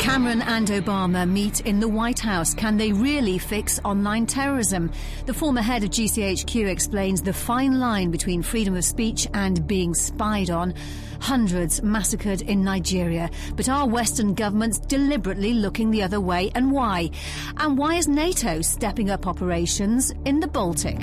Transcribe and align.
Cameron 0.00 0.42
and 0.42 0.66
Obama 0.66 1.30
meet 1.30 1.60
in 1.60 1.78
the 1.78 1.86
White 1.86 2.18
House. 2.18 2.52
Can 2.52 2.78
they 2.78 2.90
really 2.92 3.38
fix 3.38 3.78
online 3.84 4.26
terrorism? 4.26 4.90
The 5.26 5.34
former 5.34 5.62
head 5.62 5.84
of 5.84 5.90
GCHQ 5.90 6.66
explains 6.68 7.22
the 7.22 7.32
fine 7.32 7.78
line 7.78 8.10
between 8.10 8.42
freedom 8.42 8.74
of 8.74 8.84
speech 8.84 9.28
and 9.32 9.64
being 9.68 9.94
spied 9.94 10.50
on. 10.50 10.74
Hundreds 11.20 11.80
massacred 11.80 12.42
in 12.42 12.64
Nigeria. 12.64 13.30
But 13.54 13.68
are 13.68 13.86
Western 13.86 14.34
governments 14.34 14.80
deliberately 14.80 15.54
looking 15.54 15.92
the 15.92 16.02
other 16.02 16.20
way 16.20 16.50
and 16.56 16.72
why? 16.72 17.10
And 17.58 17.78
why 17.78 17.94
is 17.94 18.08
NATO 18.08 18.62
stepping 18.62 19.10
up 19.10 19.28
operations 19.28 20.12
in 20.24 20.40
the 20.40 20.48
Baltic? 20.48 20.98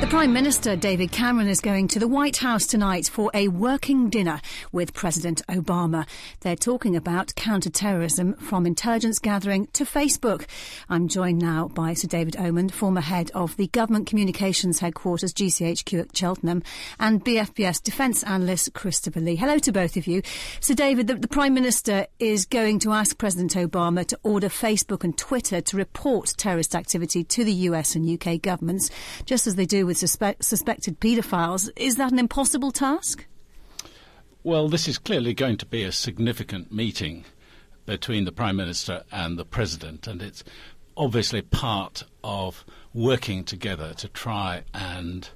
The 0.00 0.06
Prime 0.06 0.32
Minister, 0.32 0.76
David 0.76 1.10
Cameron, 1.10 1.48
is 1.48 1.60
going 1.60 1.88
to 1.88 1.98
the 1.98 2.06
White 2.06 2.36
House 2.36 2.68
tonight 2.68 3.08
for 3.08 3.32
a 3.34 3.48
working 3.48 4.08
dinner 4.08 4.40
with 4.70 4.94
President 4.94 5.42
Obama. 5.48 6.06
They're 6.40 6.54
talking 6.54 6.94
about 6.94 7.34
counter-terrorism 7.34 8.34
from 8.34 8.64
intelligence 8.64 9.18
gathering 9.18 9.66
to 9.72 9.84
Facebook. 9.84 10.46
I'm 10.88 11.08
joined 11.08 11.40
now 11.40 11.66
by 11.66 11.94
Sir 11.94 12.06
David 12.06 12.34
Omand, 12.34 12.70
former 12.70 13.00
head 13.00 13.32
of 13.34 13.56
the 13.56 13.66
Government 13.66 14.06
Communications 14.06 14.78
Headquarters, 14.78 15.34
GCHQ 15.34 16.00
at 16.00 16.16
Cheltenham, 16.16 16.62
and 17.00 17.24
BFBS 17.24 17.82
defence 17.82 18.22
analyst 18.22 18.72
Christopher 18.74 19.20
Lee. 19.20 19.34
Hello 19.34 19.58
to 19.58 19.72
both 19.72 19.96
of 19.96 20.06
you. 20.06 20.22
Sir 20.60 20.74
David, 20.74 21.08
the, 21.08 21.16
the 21.16 21.28
Prime 21.28 21.54
Minister 21.54 22.06
is 22.20 22.46
going 22.46 22.78
to 22.78 22.92
ask 22.92 23.18
President 23.18 23.54
Obama 23.54 24.06
to 24.06 24.18
order 24.22 24.48
Facebook 24.48 25.02
and 25.02 25.18
Twitter 25.18 25.60
to 25.60 25.76
report 25.76 26.34
terrorist 26.36 26.76
activity 26.76 27.24
to 27.24 27.42
the 27.42 27.52
US 27.52 27.96
and 27.96 28.08
UK 28.08 28.40
governments, 28.40 28.90
just 29.24 29.48
as 29.48 29.56
they 29.56 29.66
do 29.66 29.87
with 29.88 29.96
suspect, 29.96 30.44
suspected 30.44 31.00
paedophiles. 31.00 31.70
Is 31.74 31.96
that 31.96 32.12
an 32.12 32.18
impossible 32.18 32.70
task? 32.70 33.26
Well, 34.44 34.68
this 34.68 34.86
is 34.86 34.98
clearly 34.98 35.34
going 35.34 35.56
to 35.56 35.66
be 35.66 35.82
a 35.82 35.90
significant 35.90 36.70
meeting 36.70 37.24
between 37.86 38.26
the 38.26 38.32
Prime 38.32 38.56
Minister 38.56 39.02
and 39.10 39.38
the 39.38 39.46
President, 39.46 40.06
and 40.06 40.20
it's 40.20 40.44
obviously 40.94 41.40
part 41.40 42.04
of 42.22 42.66
working 42.92 43.44
together 43.44 43.94
to 43.94 44.08
try 44.08 44.62
and 44.74 45.30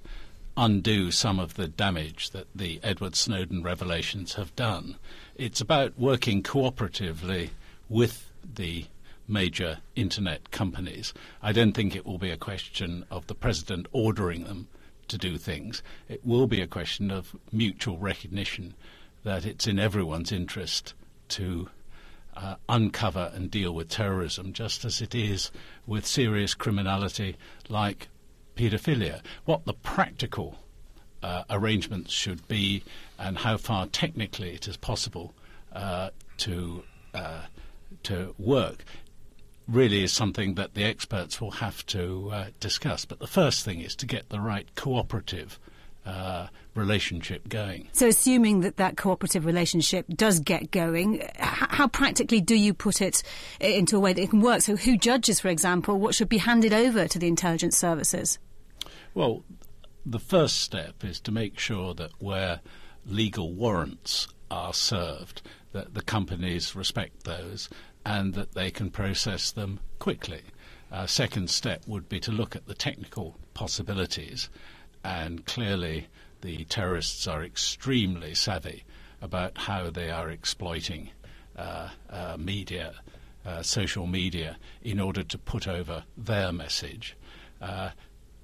undo 0.55 1.11
some 1.11 1.41
of 1.41 1.55
the 1.55 1.67
damage 1.67 2.31
that 2.31 2.47
the 2.55 2.79
Edward 2.83 3.17
Snowden 3.17 3.63
revelations 3.63 4.35
have 4.35 4.55
done. 4.55 4.97
It's 5.35 5.63
about 5.63 5.99
working 5.99 6.43
cooperatively 6.43 7.51
with 7.89 8.31
the 8.45 8.85
major 9.29 9.79
internet 9.97 10.51
companies. 10.51 11.15
I 11.43 11.53
don't 11.53 11.73
think 11.73 11.95
it 11.95 12.07
will 12.07 12.19
be 12.19 12.31
a 12.31 12.37
question 12.37 13.05
of 13.11 13.27
the 13.27 13.35
president 13.35 13.87
ordering 13.93 14.45
them 14.45 14.69
to 15.09 15.19
do 15.19 15.39
things. 15.39 15.83
It 16.09 16.25
will 16.25 16.47
be 16.47 16.61
a 16.61 16.67
question 16.67 17.11
of 17.11 17.37
mutual 17.53 17.99
recognition 17.99 18.75
that 19.25 19.45
it's 19.45 19.67
in 19.67 19.79
everyone's 19.79 20.33
interest 20.33 20.95
to 21.29 21.69
uh, 22.37 22.57
uncover 22.69 23.31
and 23.35 23.51
deal 23.51 23.75
with 23.75 23.89
terrorism, 23.89 24.53
just 24.53 24.85
as 24.85 25.01
it 25.01 25.15
is 25.15 25.51
with 25.87 26.07
serious 26.07 26.55
criminality 26.55 27.37
like 27.69 28.09
paedophilia. 28.57 29.21
What 29.45 29.65
the 29.65 29.75
practical 29.75 30.59
uh, 31.23 31.45
arrangements 31.51 32.13
should 32.13 32.49
be, 32.49 32.83
and 33.19 33.39
how 33.39 33.57
far 33.57 33.87
technically 33.87 34.55
it 34.55 34.67
is 34.67 34.77
possible 34.77 35.35
uh, 35.73 36.11
to 36.39 36.83
uh, 37.15 37.43
to 38.03 38.35
work 38.39 38.85
really 39.69 40.03
is 40.03 40.13
something 40.13 40.55
that 40.55 40.75
the 40.75 40.85
experts 40.85 41.41
will 41.41 41.53
have 41.53 41.85
to 41.87 42.31
uh, 42.33 42.47
discuss. 42.61 43.05
But 43.05 43.19
the 43.19 43.27
first 43.27 43.65
thing 43.65 43.81
is 43.81 43.95
to 43.97 44.07
get 44.07 44.29
the 44.29 44.41
right 44.41 44.67
cooperative 44.75 45.59
uh, 46.05 46.49
relationship 46.75 47.49
going. 47.49 47.89
So, 47.93 48.09
assuming 48.09 48.61
that 48.61 48.77
that 48.77 48.97
cooperative 48.97 49.47
relationship 49.47 50.07
does 50.09 50.41
get 50.41 50.71
going, 50.71 51.21
h- 51.23 51.31
how 51.37 51.87
practically 51.87 52.41
do 52.41 52.57
you 52.57 52.75
put 52.75 53.01
it 53.01 53.23
into 53.61 53.97
a 53.97 54.01
way 54.01 54.13
that 54.13 54.23
it 54.23 54.31
can 54.31 54.41
work? 54.41 54.63
So, 54.63 54.77
who 54.77 54.97
judges, 54.97 55.39
for 55.41 55.49
example, 55.49 55.99
what 55.99 56.15
should 56.15 56.29
be 56.29 56.39
handed 56.39 56.73
over 56.73 57.07
to 57.07 57.19
the 57.19 57.29
intelligence 57.29 57.77
services? 57.77 58.39
Well, 59.15 59.45
the 60.05 60.19
first 60.19 60.61
step 60.61 61.05
is 61.05 61.21
to 61.21 61.31
make 61.31 61.59
sure 61.59 61.95
that 61.95 62.11
where 62.19 62.61
legal 63.07 63.53
warrants 63.53 64.27
are 64.51 64.75
served, 64.75 65.43
that 65.73 65.95
the 65.95 66.03
companies 66.03 66.75
respect 66.75 67.25
those 67.25 67.69
and 68.05 68.35
that 68.35 68.55
they 68.55 68.71
can 68.71 68.91
process 68.91 69.51
them 69.51 69.81
quickly. 69.99 70.43
Uh, 70.91 71.07
second 71.07 71.49
step 71.49 71.83
would 71.87 72.09
be 72.09 72.21
to 72.21 72.33
look 72.33 72.55
at 72.55 72.67
the 72.67 72.75
technical 72.75 73.39
possibilities, 73.55 74.51
and 75.03 75.47
clearly 75.47 76.09
the 76.43 76.65
terrorists 76.65 77.27
are 77.27 77.43
extremely 77.43 78.35
savvy 78.35 78.85
about 79.21 79.57
how 79.57 79.89
they 79.89 80.11
are 80.11 80.29
exploiting 80.29 81.11
uh, 81.57 81.89
uh, 82.11 82.37
media, 82.39 82.95
uh, 83.47 83.63
social 83.63 84.07
media, 84.07 84.59
in 84.83 85.01
order 85.01 85.23
to 85.23 85.39
put 85.39 85.67
over 85.67 86.05
their 86.17 86.53
message. 86.53 87.17
Uh, 87.61 87.91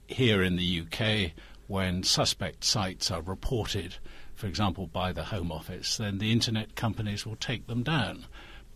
here 0.07 0.43
in 0.43 0.57
the 0.57 0.83
UK, 0.83 1.33
when 1.67 2.03
suspect 2.03 2.65
sites 2.65 3.11
are 3.11 3.21
reported, 3.21 3.97
for 4.35 4.47
example, 4.47 4.87
by 4.87 5.13
the 5.13 5.25
Home 5.25 5.53
Office, 5.53 5.97
then 5.97 6.19
the 6.19 6.33
internet 6.33 6.77
companies 6.77 7.27
will 7.27 7.37
take 7.37 7.67
them 7.67 7.83
down 7.83 8.25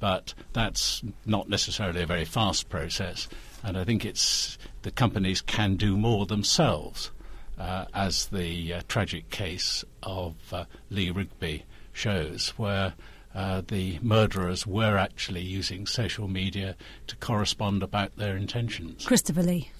but 0.02 0.34
that's 0.52 1.00
not 1.24 1.48
necessarily 1.48 2.02
a 2.02 2.06
very 2.06 2.24
fast 2.24 2.68
process. 2.68 3.28
And 3.62 3.78
I 3.78 3.84
think 3.84 4.04
it's 4.04 4.58
the 4.82 4.90
companies 4.90 5.40
can 5.40 5.76
do 5.76 5.96
more 5.96 6.26
themselves, 6.26 7.12
uh, 7.56 7.84
as 7.94 8.26
the 8.26 8.74
uh, 8.74 8.82
tragic 8.88 9.30
case 9.30 9.84
of 10.02 10.34
uh, 10.52 10.64
Lee 10.90 11.12
Rigby 11.12 11.62
shows, 11.92 12.52
where 12.56 12.94
uh, 13.32 13.62
the 13.68 14.00
murderers 14.02 14.66
were 14.66 14.96
actually 14.96 15.42
using 15.42 15.86
social 15.86 16.26
media 16.26 16.74
to 17.06 17.14
correspond 17.18 17.84
about 17.84 18.16
their 18.16 18.36
intentions. 18.36 19.06
Christopher 19.06 19.44
Lee. 19.44 19.70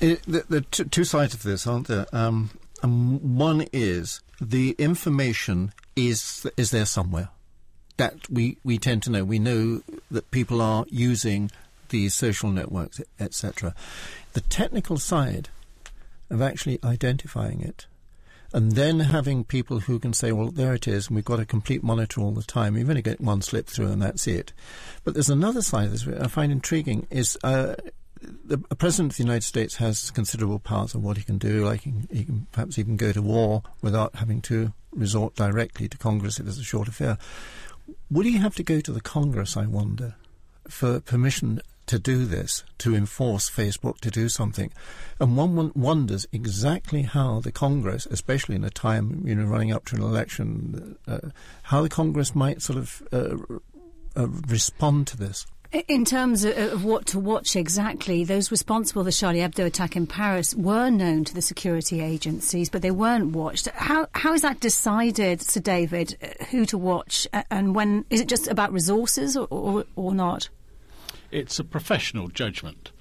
It, 0.00 0.22
the, 0.22 0.44
the 0.48 0.60
t- 0.60 0.84
two 0.84 1.02
sides 1.02 1.34
of 1.34 1.42
this, 1.42 1.66
aren't 1.66 1.88
there? 1.88 2.06
Um, 2.12 2.50
um, 2.84 3.36
one 3.36 3.66
is 3.72 4.20
the 4.40 4.76
information 4.78 5.72
is 5.96 6.46
is 6.56 6.70
there 6.70 6.86
somewhere 6.86 7.30
that 7.96 8.28
we, 8.30 8.58
we 8.64 8.78
tend 8.78 9.02
to 9.04 9.10
know. 9.10 9.24
We 9.24 9.38
know 9.38 9.82
that 10.10 10.30
people 10.30 10.60
are 10.60 10.84
using 10.88 11.50
these 11.90 12.14
social 12.14 12.50
networks, 12.50 13.00
etc. 13.20 13.74
The 14.32 14.40
technical 14.40 14.98
side 14.98 15.48
of 16.30 16.42
actually 16.42 16.78
identifying 16.82 17.60
it 17.60 17.86
and 18.54 18.72
then 18.72 19.00
having 19.00 19.42
people 19.42 19.80
who 19.80 19.98
can 19.98 20.12
say, 20.12 20.30
well, 20.30 20.50
there 20.50 20.74
it 20.74 20.86
is, 20.86 21.08
and 21.08 21.16
we've 21.16 21.24
got 21.24 21.40
a 21.40 21.44
complete 21.44 21.82
monitor 21.82 22.20
all 22.20 22.30
the 22.30 22.44
time. 22.44 22.76
You've 22.76 22.88
only 22.88 23.02
got 23.02 23.20
one 23.20 23.42
slip 23.42 23.66
through, 23.66 23.90
and 23.90 24.00
that's 24.00 24.28
it. 24.28 24.52
But 25.02 25.14
there's 25.14 25.28
another 25.28 25.60
side 25.60 25.86
of 25.86 25.90
this 25.90 26.06
I 26.06 26.28
find 26.28 26.52
intriguing 26.52 27.08
is 27.10 27.36
uh, 27.42 27.74
the 28.44 28.58
president 28.58 29.12
of 29.12 29.16
the 29.16 29.24
United 29.24 29.42
States 29.42 29.76
has 29.76 30.12
considerable 30.12 30.60
powers 30.60 30.94
of 30.94 31.02
what 31.02 31.16
he 31.16 31.24
can 31.24 31.36
do. 31.36 31.64
Like 31.64 31.82
he, 31.82 31.92
he 32.12 32.24
can 32.24 32.46
perhaps 32.52 32.78
even 32.78 32.96
go 32.96 33.10
to 33.10 33.20
war 33.20 33.64
without 33.82 34.14
having 34.16 34.40
to 34.42 34.72
resort 34.92 35.34
directly 35.34 35.88
to 35.88 35.98
Congress 35.98 36.38
if 36.38 36.46
it's 36.46 36.58
a 36.58 36.64
short 36.64 36.86
affair. 36.86 37.18
Would 38.10 38.26
he 38.26 38.36
have 38.36 38.54
to 38.56 38.62
go 38.62 38.80
to 38.80 38.92
the 38.92 39.00
Congress, 39.00 39.56
I 39.56 39.66
wonder, 39.66 40.14
for 40.68 41.00
permission 41.00 41.60
to 41.86 41.98
do 41.98 42.24
this, 42.24 42.64
to 42.78 42.94
enforce 42.94 43.50
Facebook 43.50 43.98
to 44.00 44.10
do 44.10 44.28
something? 44.28 44.72
And 45.20 45.36
one 45.36 45.72
wonders 45.74 46.26
exactly 46.32 47.02
how 47.02 47.40
the 47.40 47.52
Congress, 47.52 48.06
especially 48.10 48.56
in 48.56 48.64
a 48.64 48.70
time, 48.70 49.22
you 49.26 49.34
know, 49.34 49.44
running 49.44 49.72
up 49.72 49.84
to 49.86 49.96
an 49.96 50.02
election, 50.02 50.96
uh, 51.08 51.30
how 51.64 51.82
the 51.82 51.88
Congress 51.88 52.34
might 52.34 52.62
sort 52.62 52.78
of 52.78 53.02
uh, 53.12 53.36
uh, 54.16 54.28
respond 54.48 55.06
to 55.08 55.16
this. 55.16 55.46
In 55.74 56.04
terms 56.04 56.44
of 56.44 56.84
what 56.84 57.06
to 57.06 57.18
watch 57.18 57.56
exactly, 57.56 58.22
those 58.22 58.52
responsible 58.52 59.00
for 59.00 59.04
the 59.06 59.10
Charlie 59.10 59.40
Hebdo 59.40 59.66
attack 59.66 59.96
in 59.96 60.06
Paris 60.06 60.54
were 60.54 60.88
known 60.88 61.24
to 61.24 61.34
the 61.34 61.42
security 61.42 62.00
agencies, 62.00 62.70
but 62.70 62.80
they 62.80 62.92
weren't 62.92 63.32
watched. 63.32 63.66
How 63.70 64.06
how 64.12 64.34
is 64.34 64.42
that 64.42 64.60
decided, 64.60 65.42
Sir 65.42 65.60
David, 65.60 66.16
uh, 66.22 66.44
who 66.44 66.64
to 66.66 66.78
watch, 66.78 67.26
and 67.50 67.74
when 67.74 68.04
is 68.08 68.20
it 68.20 68.28
just 68.28 68.46
about 68.46 68.72
resources 68.72 69.36
or, 69.36 69.48
or, 69.50 69.84
or 69.96 70.14
not? 70.14 70.48
It's 71.32 71.58
a 71.58 71.64
professional 71.64 72.28
judgment, 72.28 72.92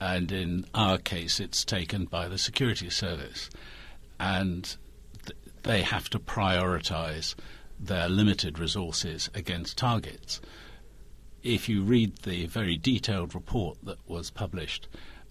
and 0.00 0.30
in 0.30 0.66
our 0.72 0.98
case, 0.98 1.40
it's 1.40 1.64
taken 1.64 2.04
by 2.04 2.28
the 2.28 2.38
security 2.38 2.90
service, 2.90 3.50
and 4.20 4.76
th- 5.26 5.36
they 5.64 5.82
have 5.82 6.08
to 6.10 6.20
prioritise 6.20 7.34
their 7.80 8.08
limited 8.08 8.60
resources 8.60 9.28
against 9.34 9.76
targets 9.76 10.40
if 11.42 11.68
you 11.68 11.82
read 11.82 12.16
the 12.18 12.46
very 12.46 12.76
detailed 12.76 13.34
report 13.34 13.78
that 13.84 13.98
was 14.06 14.30
published 14.30 14.88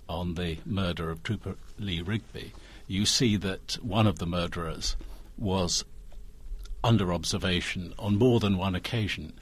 on 0.07 0.35
the 0.35 0.57
murder 0.65 1.09
of 1.09 1.23
Trooper 1.23 1.55
Lee 1.77 2.01
Rigby, 2.01 2.53
you 2.87 3.05
see 3.05 3.35
that 3.37 3.77
one 3.81 4.07
of 4.07 4.19
the 4.19 4.25
murderers 4.25 4.95
was 5.37 5.85
under 6.83 7.13
observation 7.13 7.93
on 7.99 8.17
more 8.17 8.39
than 8.39 8.57
one 8.57 8.73
occasion 8.73 9.33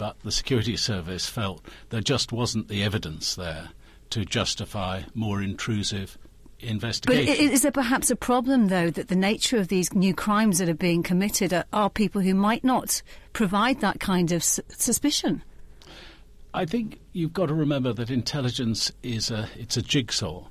but 0.00 0.18
the 0.24 0.32
security 0.32 0.78
service 0.78 1.28
felt 1.28 1.62
there 1.90 2.00
just 2.00 2.32
wasn't 2.32 2.68
the 2.68 2.82
evidence 2.82 3.34
there 3.34 3.68
to 4.08 4.24
justify 4.24 5.02
more 5.14 5.42
intrusive 5.42 6.16
investigation. 6.58 7.26
But 7.26 7.38
is 7.38 7.60
there 7.60 7.70
perhaps 7.70 8.10
a 8.10 8.16
problem, 8.16 8.68
though, 8.68 8.88
that 8.88 9.08
the 9.08 9.14
nature 9.14 9.58
of 9.58 9.68
these 9.68 9.92
new 9.92 10.14
crimes 10.14 10.56
that 10.56 10.70
are 10.70 10.74
being 10.74 11.02
committed 11.02 11.52
are, 11.52 11.66
are 11.70 11.90
people 11.90 12.22
who 12.22 12.34
might 12.34 12.64
not 12.64 13.02
provide 13.34 13.80
that 13.80 14.00
kind 14.00 14.32
of 14.32 14.42
su- 14.42 14.62
suspicion? 14.70 15.42
I 16.52 16.64
think 16.64 16.98
you've 17.12 17.32
got 17.32 17.46
to 17.46 17.54
remember 17.54 17.92
that 17.92 18.10
intelligence 18.10 18.90
is 19.04 19.30
a 19.30 19.48
it's 19.56 19.76
a 19.76 19.82
jigsaw. 19.82 20.48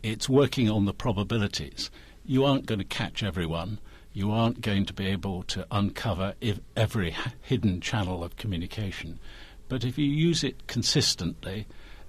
It's 0.00 0.28
working 0.28 0.70
on 0.70 0.84
the 0.84 0.94
probabilities. 0.94 1.90
You 2.24 2.44
aren't 2.44 2.66
going 2.66 2.78
to 2.78 2.84
catch 2.84 3.24
everyone. 3.24 3.80
You 4.12 4.30
aren't 4.30 4.60
going 4.60 4.84
to 4.86 4.92
be 4.92 5.06
able 5.06 5.42
to 5.44 5.66
uncover 5.70 6.34
every 6.76 7.16
hidden 7.40 7.80
channel 7.80 8.22
of 8.22 8.36
communication. 8.36 9.18
But 9.68 9.84
if 9.84 9.98
you 9.98 10.06
use 10.06 10.44
it 10.44 10.68
consistently 10.68 11.66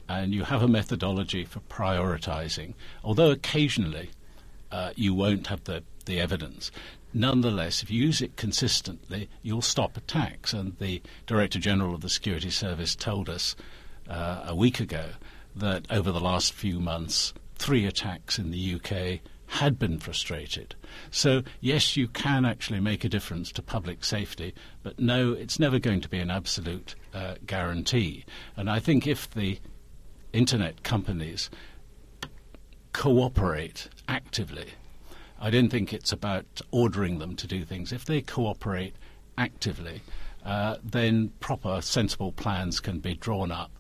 and 0.08 0.34
you 0.34 0.44
have 0.44 0.62
a 0.62 0.68
methodology 0.68 1.44
for 1.46 1.62
prioritizing, 1.62 2.74
although 3.04 3.32
occasionally 3.32 4.12
uh, 4.72 4.92
you 4.96 5.14
won't 5.14 5.48
have 5.48 5.64
the, 5.64 5.84
the 6.06 6.20
evidence, 6.20 6.72
nonetheless, 7.14 7.84
if 7.84 7.92
you 7.92 8.04
use 8.06 8.22
it 8.22 8.36
consistently, 8.36 9.30
you'll 9.42 9.62
stop 9.62 9.98
attacks. 9.98 10.54
And 10.54 10.78
the 10.80 11.02
Director 11.26 11.60
General 11.60 11.96
of 11.96 12.02
the 12.02 12.10
Security 12.10 12.50
Service 12.50 12.96
told 12.96 13.30
us 13.30 13.56
uh, 14.10 14.44
a 14.48 14.56
week 14.56 14.80
ago 14.80 15.10
that 15.56 15.86
over 15.90 16.12
the 16.12 16.20
last 16.20 16.54
few 16.54 16.80
months, 16.80 17.34
three 17.56 17.86
attacks 17.86 18.40
in 18.40 18.52
the 18.52 18.76
UK 18.76 19.20
had 19.48 19.78
been 19.78 20.00
frustrated. 20.00 20.74
So, 21.12 21.44
yes, 21.62 21.96
you 21.96 22.08
can 22.08 22.44
actually 22.44 22.80
make 22.80 23.04
a 23.04 23.10
difference 23.10 23.52
to 23.52 23.62
public 23.62 24.04
safety, 24.04 24.54
but 24.82 25.00
no, 25.00 25.34
it's 25.34 25.60
never 25.60 25.78
going 25.78 26.02
to 26.02 26.10
be 26.10 26.20
an 26.20 26.32
absolute 26.32 26.96
uh, 27.14 27.36
guarantee. 27.46 28.26
And 28.58 28.70
I 28.70 28.80
think 28.80 29.06
if 29.06 29.30
the 29.30 29.60
internet 30.32 30.82
companies 30.82 31.52
cooperate 32.94 33.90
actively, 34.08 34.70
I 35.44 35.52
don't 35.52 35.70
think 35.70 35.94
it's 35.94 36.12
about 36.12 36.62
ordering 36.72 37.20
them 37.20 37.36
to 37.36 37.48
do 37.48 37.66
things. 37.66 37.92
If 37.92 38.06
they 38.06 38.22
cooperate 38.22 38.96
actively, 39.38 40.02
uh, 40.46 40.78
then 40.84 41.34
proper, 41.40 41.82
sensible 41.82 42.32
plans 42.32 42.80
can 42.80 43.00
be 43.00 43.14
drawn 43.14 43.52
up 43.52 43.72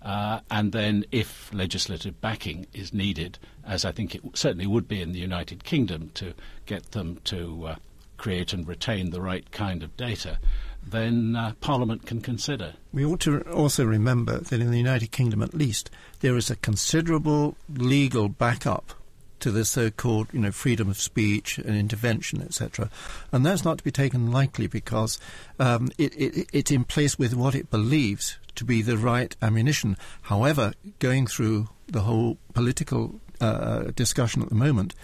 uh, 0.00 0.40
and 0.50 0.72
then, 0.72 1.04
if 1.10 1.52
legislative 1.52 2.20
backing 2.20 2.66
is 2.72 2.94
needed, 2.94 3.38
as 3.64 3.84
I 3.84 3.92
think 3.92 4.14
it 4.14 4.22
certainly 4.34 4.66
would 4.66 4.86
be 4.86 5.02
in 5.02 5.12
the 5.12 5.18
United 5.18 5.64
Kingdom 5.64 6.10
to 6.14 6.34
get 6.66 6.92
them 6.92 7.20
to 7.24 7.66
uh, 7.66 7.76
create 8.16 8.52
and 8.52 8.66
retain 8.66 9.10
the 9.10 9.20
right 9.20 9.50
kind 9.50 9.82
of 9.82 9.96
data, 9.96 10.38
then 10.86 11.34
uh, 11.34 11.52
Parliament 11.60 12.06
can 12.06 12.20
consider. 12.20 12.74
We 12.92 13.04
ought 13.04 13.20
to 13.20 13.40
also 13.50 13.84
remember 13.84 14.38
that 14.38 14.60
in 14.60 14.70
the 14.70 14.78
United 14.78 15.10
Kingdom, 15.10 15.42
at 15.42 15.52
least, 15.52 15.90
there 16.20 16.36
is 16.36 16.48
a 16.48 16.56
considerable 16.56 17.56
legal 17.68 18.28
backup 18.28 18.94
to 19.40 19.50
the 19.50 19.64
so-called, 19.64 20.28
you 20.32 20.40
know, 20.40 20.52
freedom 20.52 20.88
of 20.88 20.98
speech 20.98 21.58
and 21.58 21.76
intervention, 21.76 22.42
etc. 22.42 22.90
And 23.32 23.44
that's 23.44 23.64
not 23.64 23.78
to 23.78 23.84
be 23.84 23.90
taken 23.90 24.30
lightly 24.30 24.66
because 24.66 25.18
um, 25.58 25.90
it, 25.98 26.14
it, 26.16 26.48
it's 26.52 26.70
in 26.70 26.84
place 26.84 27.18
with 27.18 27.34
what 27.34 27.54
it 27.54 27.70
believes 27.70 28.38
to 28.56 28.64
be 28.64 28.82
the 28.82 28.98
right 28.98 29.34
ammunition. 29.40 29.96
However, 30.22 30.72
going 30.98 31.26
through 31.26 31.68
the 31.86 32.00
whole 32.00 32.38
political 32.54 33.20
uh, 33.40 33.92
discussion 33.94 34.42
at 34.42 34.48
the 34.48 34.54
moment 34.54 34.94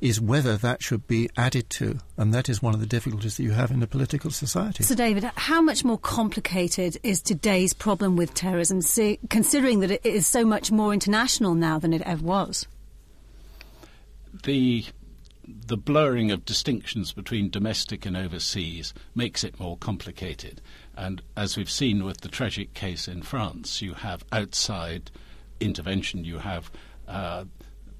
is 0.00 0.20
whether 0.20 0.56
that 0.56 0.82
should 0.82 1.06
be 1.06 1.30
added 1.36 1.70
to, 1.70 1.98
and 2.18 2.34
that 2.34 2.48
is 2.48 2.60
one 2.60 2.74
of 2.74 2.80
the 2.80 2.86
difficulties 2.86 3.36
that 3.36 3.42
you 3.42 3.52
have 3.52 3.70
in 3.70 3.82
a 3.82 3.86
political 3.86 4.30
society. 4.30 4.82
So, 4.82 4.94
David, 4.94 5.24
how 5.36 5.62
much 5.62 5.84
more 5.84 5.96
complicated 5.96 6.98
is 7.02 7.22
today's 7.22 7.72
problem 7.72 8.16
with 8.16 8.34
terrorism, 8.34 8.80
considering 9.30 9.80
that 9.80 9.90
it 9.90 10.04
is 10.04 10.26
so 10.26 10.44
much 10.44 10.70
more 10.70 10.92
international 10.92 11.54
now 11.54 11.78
than 11.78 11.92
it 11.94 12.02
ever 12.02 12.22
was? 12.22 12.66
The 14.42 14.86
the 15.46 15.76
blurring 15.76 16.30
of 16.30 16.44
distinctions 16.44 17.12
between 17.12 17.50
domestic 17.50 18.06
and 18.06 18.16
overseas 18.16 18.94
makes 19.14 19.44
it 19.44 19.60
more 19.60 19.76
complicated. 19.76 20.62
And 20.96 21.20
as 21.36 21.56
we've 21.56 21.70
seen 21.70 22.04
with 22.04 22.22
the 22.22 22.28
tragic 22.28 22.72
case 22.72 23.06
in 23.08 23.22
France, 23.22 23.82
you 23.82 23.94
have 23.94 24.24
outside 24.32 25.10
intervention, 25.60 26.24
you 26.24 26.38
have 26.38 26.70
uh, 27.06 27.44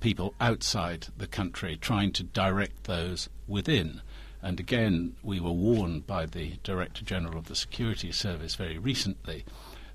people 0.01 0.35
outside 0.41 1.09
the 1.17 1.27
country 1.27 1.77
trying 1.77 2.13
to 2.13 2.23
direct 2.23 2.85
those 2.85 3.29
within. 3.47 4.01
And 4.43 4.61
again, 4.61 5.17
we 5.23 5.41
were 5.41 5.53
warned 5.53 6.07
by 6.07 6.27
the 6.27 6.59
Director 6.63 7.05
General 7.05 7.39
of 7.39 7.47
the 7.47 7.57
Security 7.57 8.13
Service 8.13 8.55
very 8.55 8.79
recently 8.79 9.45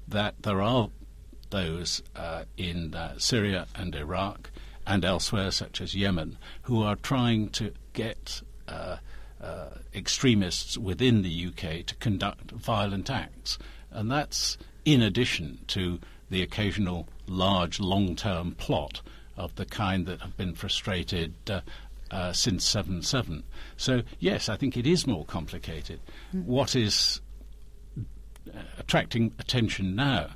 that 0.08 0.42
there 0.42 0.62
are 0.62 0.90
those 1.50 2.02
uh, 2.16 2.46
in 2.58 2.94
uh, 2.96 3.18
Syria 3.18 3.68
and 3.76 3.96
Iraq 3.96 4.52
and 4.90 5.06
elsewhere, 5.06 5.52
such 5.52 5.80
as 5.82 5.94
Yemen, 5.94 6.36
who 6.64 6.82
are 6.82 6.96
trying 6.96 7.50
to 7.50 7.72
get 7.94 8.42
uh, 8.68 8.98
uh, 9.40 9.70
extremists 9.94 10.80
within 10.80 11.22
the 11.22 11.46
UK 11.46 11.86
to 11.86 11.96
conduct 12.00 12.52
violent 12.52 13.10
acts. 13.10 13.60
And 13.92 14.12
that's 14.12 14.58
in 14.86 15.04
addition 15.04 15.60
to 15.68 16.00
the 16.32 16.42
occasional 16.42 17.08
large 17.28 17.80
long 17.80 18.16
term 18.16 18.54
plot 18.54 19.02
of 19.38 19.56
the 19.56 19.66
kind 19.66 20.08
that 20.08 20.22
have 20.22 20.36
been 20.36 20.56
frustrated 20.56 21.36
uh, 21.50 21.62
uh, 22.10 22.34
since 22.34 22.66
7 22.66 23.04
7. 23.04 23.44
So, 23.78 24.02
yes, 24.18 24.50
I 24.50 24.58
think 24.58 24.76
it 24.76 24.88
is 24.88 25.06
more 25.06 25.24
complicated. 25.24 26.00
Mm. 26.34 26.46
What 26.46 26.76
is 26.76 27.22
uh, 27.96 28.58
attracting 28.80 29.34
attention 29.38 29.96
now, 29.96 30.32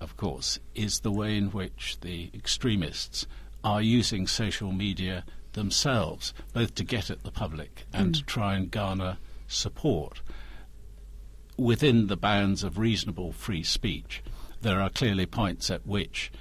of 0.00 0.16
course, 0.16 0.58
is 0.74 1.00
the 1.00 1.12
way 1.12 1.36
in 1.36 1.50
which 1.50 1.98
the 2.00 2.30
extremists 2.34 3.28
are 3.64 3.82
using 3.82 4.26
social 4.26 4.72
media 4.72 5.24
themselves, 5.52 6.32
both 6.52 6.74
to 6.74 6.84
get 6.84 7.10
at 7.10 7.22
the 7.22 7.30
public 7.30 7.84
and 7.92 8.08
mm. 8.08 8.18
to 8.18 8.24
try 8.24 8.54
and 8.54 8.70
garner 8.70 9.18
support 9.46 10.20
within 11.56 12.06
the 12.06 12.16
bounds 12.16 12.62
of 12.62 12.78
reasonable 12.78 13.32
free 13.32 13.62
speech. 13.62 14.22
There 14.62 14.80
are 14.80 14.90
clearly 14.90 15.26
points 15.26 15.70
at 15.70 15.86
which 15.86 16.32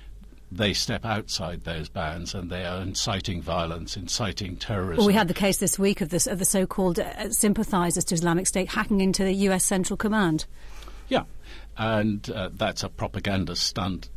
they 0.51 0.73
step 0.73 1.05
outside 1.05 1.63
those 1.63 1.87
bounds 1.87 2.33
and 2.35 2.49
they 2.49 2.65
are 2.65 2.81
inciting 2.81 3.41
violence, 3.41 3.95
inciting 3.95 4.57
terrorism. 4.57 4.97
Well, 4.97 5.07
we 5.07 5.13
had 5.13 5.27
the 5.27 5.33
case 5.33 5.57
this 5.57 5.79
week 5.79 6.01
of, 6.01 6.09
this, 6.09 6.27
of 6.27 6.39
the 6.39 6.45
so-called 6.45 6.99
uh, 6.99 7.29
sympathisers 7.29 8.03
to 8.05 8.15
Islamic 8.15 8.47
State 8.47 8.69
hacking 8.69 8.99
into 8.99 9.23
the 9.23 9.33
U.S. 9.33 9.63
Central 9.63 9.95
Command. 9.95 10.45
Yeah, 11.07 11.23
and 11.77 12.29
uh, 12.29 12.49
that's 12.53 12.83
a 12.83 12.89
propaganda 12.89 13.55
stunt. 13.55 14.09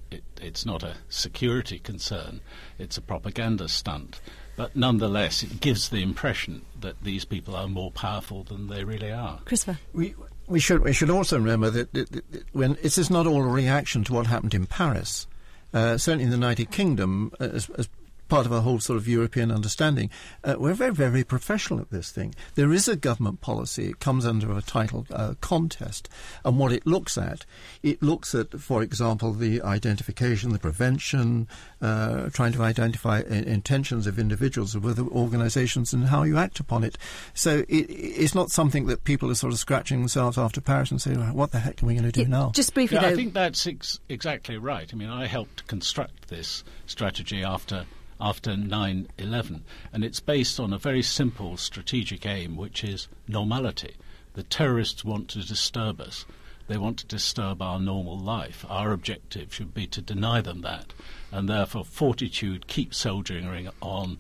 It, 0.45 0.49
it's 0.49 0.67
not 0.67 0.83
a 0.83 0.95
security 1.09 1.79
concern. 1.79 2.41
It's 2.79 2.97
a 2.97 3.03
propaganda 3.03 3.69
stunt. 3.69 4.21
But 4.57 4.77
nonetheless, 4.77 5.43
it 5.43 5.61
gives 5.61 5.89
the 5.89 6.03
impression 6.03 6.63
that 6.81 7.03
these 7.03 7.25
people 7.25 7.57
are 7.57 7.67
more 7.67 7.91
powerful 7.91 8.45
than 8.45 8.69
they 8.69 8.85
really 8.85 9.11
are. 9.11 9.41
Christopher, 9.45 9.81
we 9.93 10.15
we 10.47 10.61
should 10.61 10.83
we 10.83 10.93
should 10.93 11.11
also 11.11 11.39
remember 11.39 11.71
that, 11.71 11.93
that, 11.93 12.13
that 12.13 12.45
when 12.53 12.75
this 12.83 12.97
is 12.97 13.11
not 13.11 13.27
all 13.27 13.43
a 13.43 13.49
reaction 13.49 14.05
to 14.05 14.13
what 14.13 14.27
happened 14.27 14.55
in 14.55 14.67
Paris. 14.67 15.27
Uh, 15.73 15.99
certainly 15.99 16.23
in 16.23 16.31
the 16.31 16.37
United 16.37 16.71
Kingdom, 16.71 17.33
as, 17.41 17.69
as 17.71 17.89
part 18.29 18.47
of 18.47 18.53
a 18.53 18.61
whole 18.61 18.81
sort 18.81 18.97
of 18.97 19.09
European 19.09 19.51
understanding. 19.51 20.11
Uh, 20.43 20.57
we're 20.59 20.75
very, 20.75 20.93
very 20.93 21.25
professional 21.25 21.81
at 21.81 21.91
this 21.91 22.11
thing. 22.11 22.35
There 22.55 22.73
is 22.73 22.89
a 22.89 22.97
government 22.97 23.41
policy. 23.41 23.87
It 23.91 24.01
comes 24.01 24.27
under 24.27 24.53
a 24.53 24.63
title 24.63 25.07
uh, 25.11 25.35
contest. 25.41 26.09
And 26.45 26.59
what 26.59 26.73
it 26.73 26.87
looks 26.87 27.19
at, 27.19 27.45
it 27.83 28.03
looks 28.03 28.35
at, 28.35 28.61
for 28.61 28.83
example, 28.83 29.33
the 29.33 29.63
identification, 29.63 30.53
the 30.53 30.59
prevention, 30.59 31.49
uh, 31.81 32.31
trying 32.31 32.53
to 32.53 32.63
identify 32.63 33.21
intentions 33.21 34.07
of 34.07 34.19
individuals 34.19 34.77
with 34.77 34.99
organizations 34.99 35.93
and 35.93 36.07
how 36.07 36.23
you 36.23 36.39
act 36.39 36.61
upon 36.61 36.85
it. 36.85 36.97
So 37.35 37.65
it, 37.69 37.91
it's 37.91 38.35
not 38.35 38.51
something 38.51 38.87
that 38.87 39.05
people 39.05 39.31
are 39.31 39.35
sort 39.35 39.53
of 39.53 39.59
scratching 39.59 40.01
themselves 40.01 40.39
after 40.39 40.61
Paris 40.61 40.91
and 40.91 41.01
saying, 41.01 41.19
what 41.35 41.53
the 41.53 41.59
heck 41.59 41.83
are 41.83 41.87
we 41.87 41.95
going 41.95 42.05
to 42.05 42.13
do 42.13 42.23
yeah, 42.23 42.29
now? 42.29 42.53
Just 42.55 42.75
briefly, 42.75 42.97
yeah, 42.97 43.03
though. 43.03 43.09
I 43.09 43.15
think 43.15 43.35
that's 43.35 43.67
ex- 43.67 44.01
exactly 44.09 44.57
right. 44.57 44.89
I 44.93 44.97
mean, 44.97 45.11
I 45.11 45.27
helped 45.27 45.67
construct 45.67 46.29
this 46.29 46.65
strategy 46.87 47.43
after 47.43 47.85
after 48.21 48.57
9 48.57 49.09
11. 49.19 49.65
And 49.93 50.05
it's 50.05 50.21
based 50.21 50.61
on 50.61 50.73
a 50.73 50.79
very 50.79 51.03
simple 51.03 51.57
strategic 51.57 52.27
aim, 52.27 52.57
which 52.57 52.85
is 52.85 53.09
normality. 53.29 53.95
The 54.35 54.43
terrorists 54.43 55.05
want 55.05 55.29
to 55.31 55.47
disturb 55.47 56.01
us. 56.01 56.25
They 56.67 56.79
want 56.79 56.99
to 56.99 57.07
disturb 57.07 57.61
our 57.61 57.79
normal 57.79 58.19
life. 58.19 58.65
Our 58.69 58.93
objective 58.93 59.55
should 59.55 59.75
be 59.75 59.87
to 59.89 60.01
deny 60.01 60.41
them 60.41 60.63
that. 60.63 60.95
And 61.31 61.49
therefore, 61.49 61.85
fortitude, 61.85 62.67
keep 62.67 62.95
soldiering 62.95 63.69
on, 63.81 64.19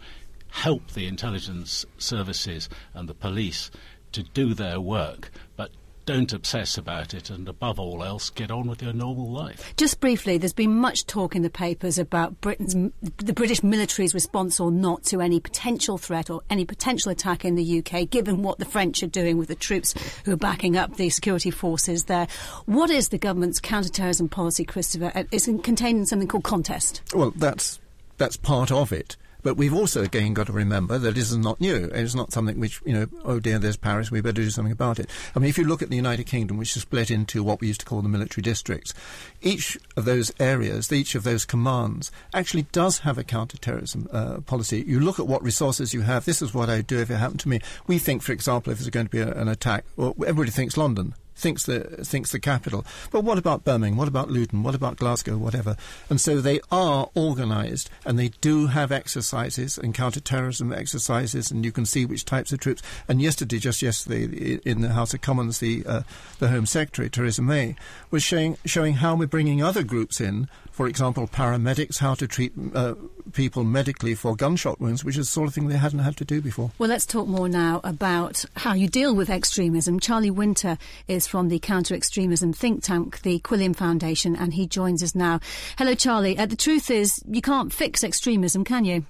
help 0.50 0.92
the 0.92 1.06
intelligence 1.06 1.86
services 1.98 2.68
and 2.92 3.08
the 3.08 3.14
police 3.14 3.70
to 4.12 4.22
do 4.22 4.54
their 4.54 4.80
work, 4.80 5.30
but 5.56 5.70
don't 6.06 6.32
obsess 6.32 6.76
about 6.76 7.14
it, 7.14 7.30
and 7.30 7.48
above 7.48 7.78
all 7.78 8.02
else, 8.04 8.30
get 8.30 8.50
on 8.50 8.66
with 8.66 8.82
your 8.82 8.92
normal 8.92 9.30
life. 9.30 9.74
Just 9.76 10.00
briefly, 10.00 10.38
there's 10.38 10.52
been 10.52 10.74
much 10.74 11.06
talk 11.06 11.34
in 11.34 11.42
the 11.42 11.50
papers 11.50 11.98
about 11.98 12.40
Britain's, 12.40 12.74
the 13.18 13.32
British 13.32 13.62
military's 13.62 14.14
response 14.14 14.60
or 14.60 14.70
not 14.70 15.04
to 15.04 15.20
any 15.20 15.40
potential 15.40 15.98
threat 15.98 16.30
or 16.30 16.42
any 16.50 16.64
potential 16.64 17.10
attack 17.10 17.44
in 17.44 17.54
the 17.54 17.78
UK, 17.78 18.08
given 18.08 18.42
what 18.42 18.58
the 18.58 18.64
French 18.64 19.02
are 19.02 19.08
doing 19.08 19.38
with 19.38 19.48
the 19.48 19.54
troops 19.54 19.94
who 20.24 20.32
are 20.32 20.36
backing 20.36 20.76
up 20.76 20.96
the 20.96 21.10
security 21.10 21.50
forces 21.50 22.04
there. 22.04 22.26
What 22.66 22.90
is 22.90 23.08
the 23.08 23.18
government's 23.18 23.60
counter-terrorism 23.60 24.28
policy, 24.28 24.64
Christopher? 24.64 25.12
Uh, 25.14 25.24
it's 25.30 25.46
contained 25.46 25.98
in 25.98 26.06
something 26.06 26.28
called 26.28 26.44
contest. 26.44 27.02
Well, 27.14 27.32
that's 27.36 27.80
that's 28.16 28.36
part 28.36 28.70
of 28.70 28.92
it. 28.92 29.16
But 29.44 29.56
we've 29.56 29.74
also 29.74 30.02
again 30.02 30.34
got 30.34 30.48
to 30.48 30.52
remember 30.52 30.98
that 30.98 31.14
this 31.14 31.30
is 31.30 31.36
not 31.36 31.60
new. 31.60 31.90
It's 31.92 32.14
not 32.14 32.32
something 32.32 32.58
which, 32.58 32.80
you 32.84 32.94
know, 32.94 33.06
oh 33.24 33.38
dear, 33.38 33.60
there's 33.60 33.76
Paris, 33.76 34.10
we 34.10 34.20
better 34.20 34.42
do 34.42 34.50
something 34.50 34.72
about 34.72 34.98
it. 34.98 35.08
I 35.36 35.38
mean, 35.38 35.50
if 35.50 35.58
you 35.58 35.64
look 35.64 35.82
at 35.82 35.90
the 35.90 35.96
United 35.96 36.24
Kingdom, 36.24 36.56
which 36.56 36.74
is 36.74 36.82
split 36.82 37.10
into 37.10 37.44
what 37.44 37.60
we 37.60 37.68
used 37.68 37.80
to 37.80 37.86
call 37.86 38.02
the 38.02 38.08
military 38.08 38.42
districts, 38.42 38.94
each 39.42 39.78
of 39.96 40.06
those 40.06 40.32
areas, 40.40 40.90
each 40.90 41.14
of 41.14 41.22
those 41.22 41.44
commands, 41.44 42.10
actually 42.32 42.62
does 42.72 43.00
have 43.00 43.18
a 43.18 43.24
counter-terrorism 43.24 44.08
uh, 44.10 44.40
policy. 44.40 44.82
You 44.86 44.98
look 44.98 45.20
at 45.20 45.28
what 45.28 45.42
resources 45.42 45.92
you 45.92 46.00
have. 46.00 46.24
This 46.24 46.40
is 46.40 46.54
what 46.54 46.70
I 46.70 46.76
would 46.76 46.86
do 46.86 46.98
if 47.00 47.10
it 47.10 47.16
happened 47.16 47.40
to 47.40 47.48
me. 47.48 47.60
We 47.86 47.98
think, 47.98 48.22
for 48.22 48.32
example, 48.32 48.72
if 48.72 48.78
there's 48.78 48.88
going 48.88 49.06
to 49.06 49.12
be 49.12 49.20
a, 49.20 49.32
an 49.34 49.48
attack, 49.48 49.84
well, 49.96 50.16
everybody 50.26 50.50
thinks 50.50 50.76
London 50.78 51.14
thinks 51.34 51.64
the 51.64 51.80
thinks 52.04 52.32
the 52.32 52.40
capital. 52.40 52.84
But 53.10 53.24
what 53.24 53.38
about 53.38 53.64
Birmingham? 53.64 53.96
What 53.96 54.08
about 54.08 54.30
Luton? 54.30 54.62
What 54.62 54.74
about 54.74 54.96
Glasgow? 54.96 55.36
Whatever. 55.36 55.76
And 56.08 56.20
so 56.20 56.40
they 56.40 56.60
are 56.70 57.10
organised, 57.16 57.90
and 58.04 58.18
they 58.18 58.28
do 58.40 58.68
have 58.68 58.92
exercises 58.92 59.78
and 59.78 59.94
counter-terrorism 59.94 60.72
exercises, 60.72 61.50
and 61.50 61.64
you 61.64 61.72
can 61.72 61.86
see 61.86 62.04
which 62.06 62.24
types 62.24 62.52
of 62.52 62.60
troops. 62.60 62.82
And 63.08 63.20
yesterday, 63.20 63.58
just 63.58 63.82
yesterday, 63.82 64.60
in 64.64 64.80
the 64.80 64.90
House 64.90 65.14
of 65.14 65.20
Commons, 65.20 65.58
the 65.58 65.84
uh, 65.86 66.02
the 66.38 66.48
Home 66.48 66.66
Secretary 66.66 67.10
Theresa 67.10 67.42
May 67.42 67.76
was 68.10 68.22
showing 68.22 68.56
showing 68.64 68.94
how 68.94 69.14
we're 69.14 69.26
bringing 69.26 69.62
other 69.62 69.82
groups 69.82 70.20
in 70.20 70.48
for 70.74 70.88
example, 70.88 71.28
paramedics, 71.28 72.00
how 72.00 72.14
to 72.14 72.26
treat 72.26 72.52
uh, 72.74 72.94
people 73.32 73.62
medically 73.62 74.16
for 74.16 74.34
gunshot 74.34 74.80
wounds, 74.80 75.04
which 75.04 75.16
is 75.16 75.28
the 75.28 75.32
sort 75.32 75.46
of 75.46 75.54
thing 75.54 75.68
they 75.68 75.76
hadn't 75.76 76.00
had 76.00 76.16
to 76.16 76.24
do 76.24 76.40
before. 76.40 76.72
Well, 76.78 76.88
let's 76.88 77.06
talk 77.06 77.28
more 77.28 77.48
now 77.48 77.80
about 77.84 78.44
how 78.56 78.72
you 78.74 78.88
deal 78.88 79.14
with 79.14 79.30
extremism. 79.30 80.00
Charlie 80.00 80.32
Winter 80.32 80.76
is 81.06 81.23
from 81.26 81.48
the 81.48 81.58
counter 81.58 81.94
extremism 81.94 82.52
think 82.52 82.82
tank, 82.82 83.22
the 83.22 83.40
Quilliam 83.40 83.74
Foundation, 83.74 84.36
and 84.36 84.54
he 84.54 84.66
joins 84.66 85.02
us 85.02 85.14
now. 85.14 85.40
Hello, 85.78 85.94
Charlie. 85.94 86.38
Uh, 86.38 86.46
the 86.46 86.56
truth 86.56 86.90
is, 86.90 87.22
you 87.26 87.42
can't 87.42 87.72
fix 87.72 88.02
extremism, 88.04 88.64
can 88.64 88.84
you? 88.84 89.04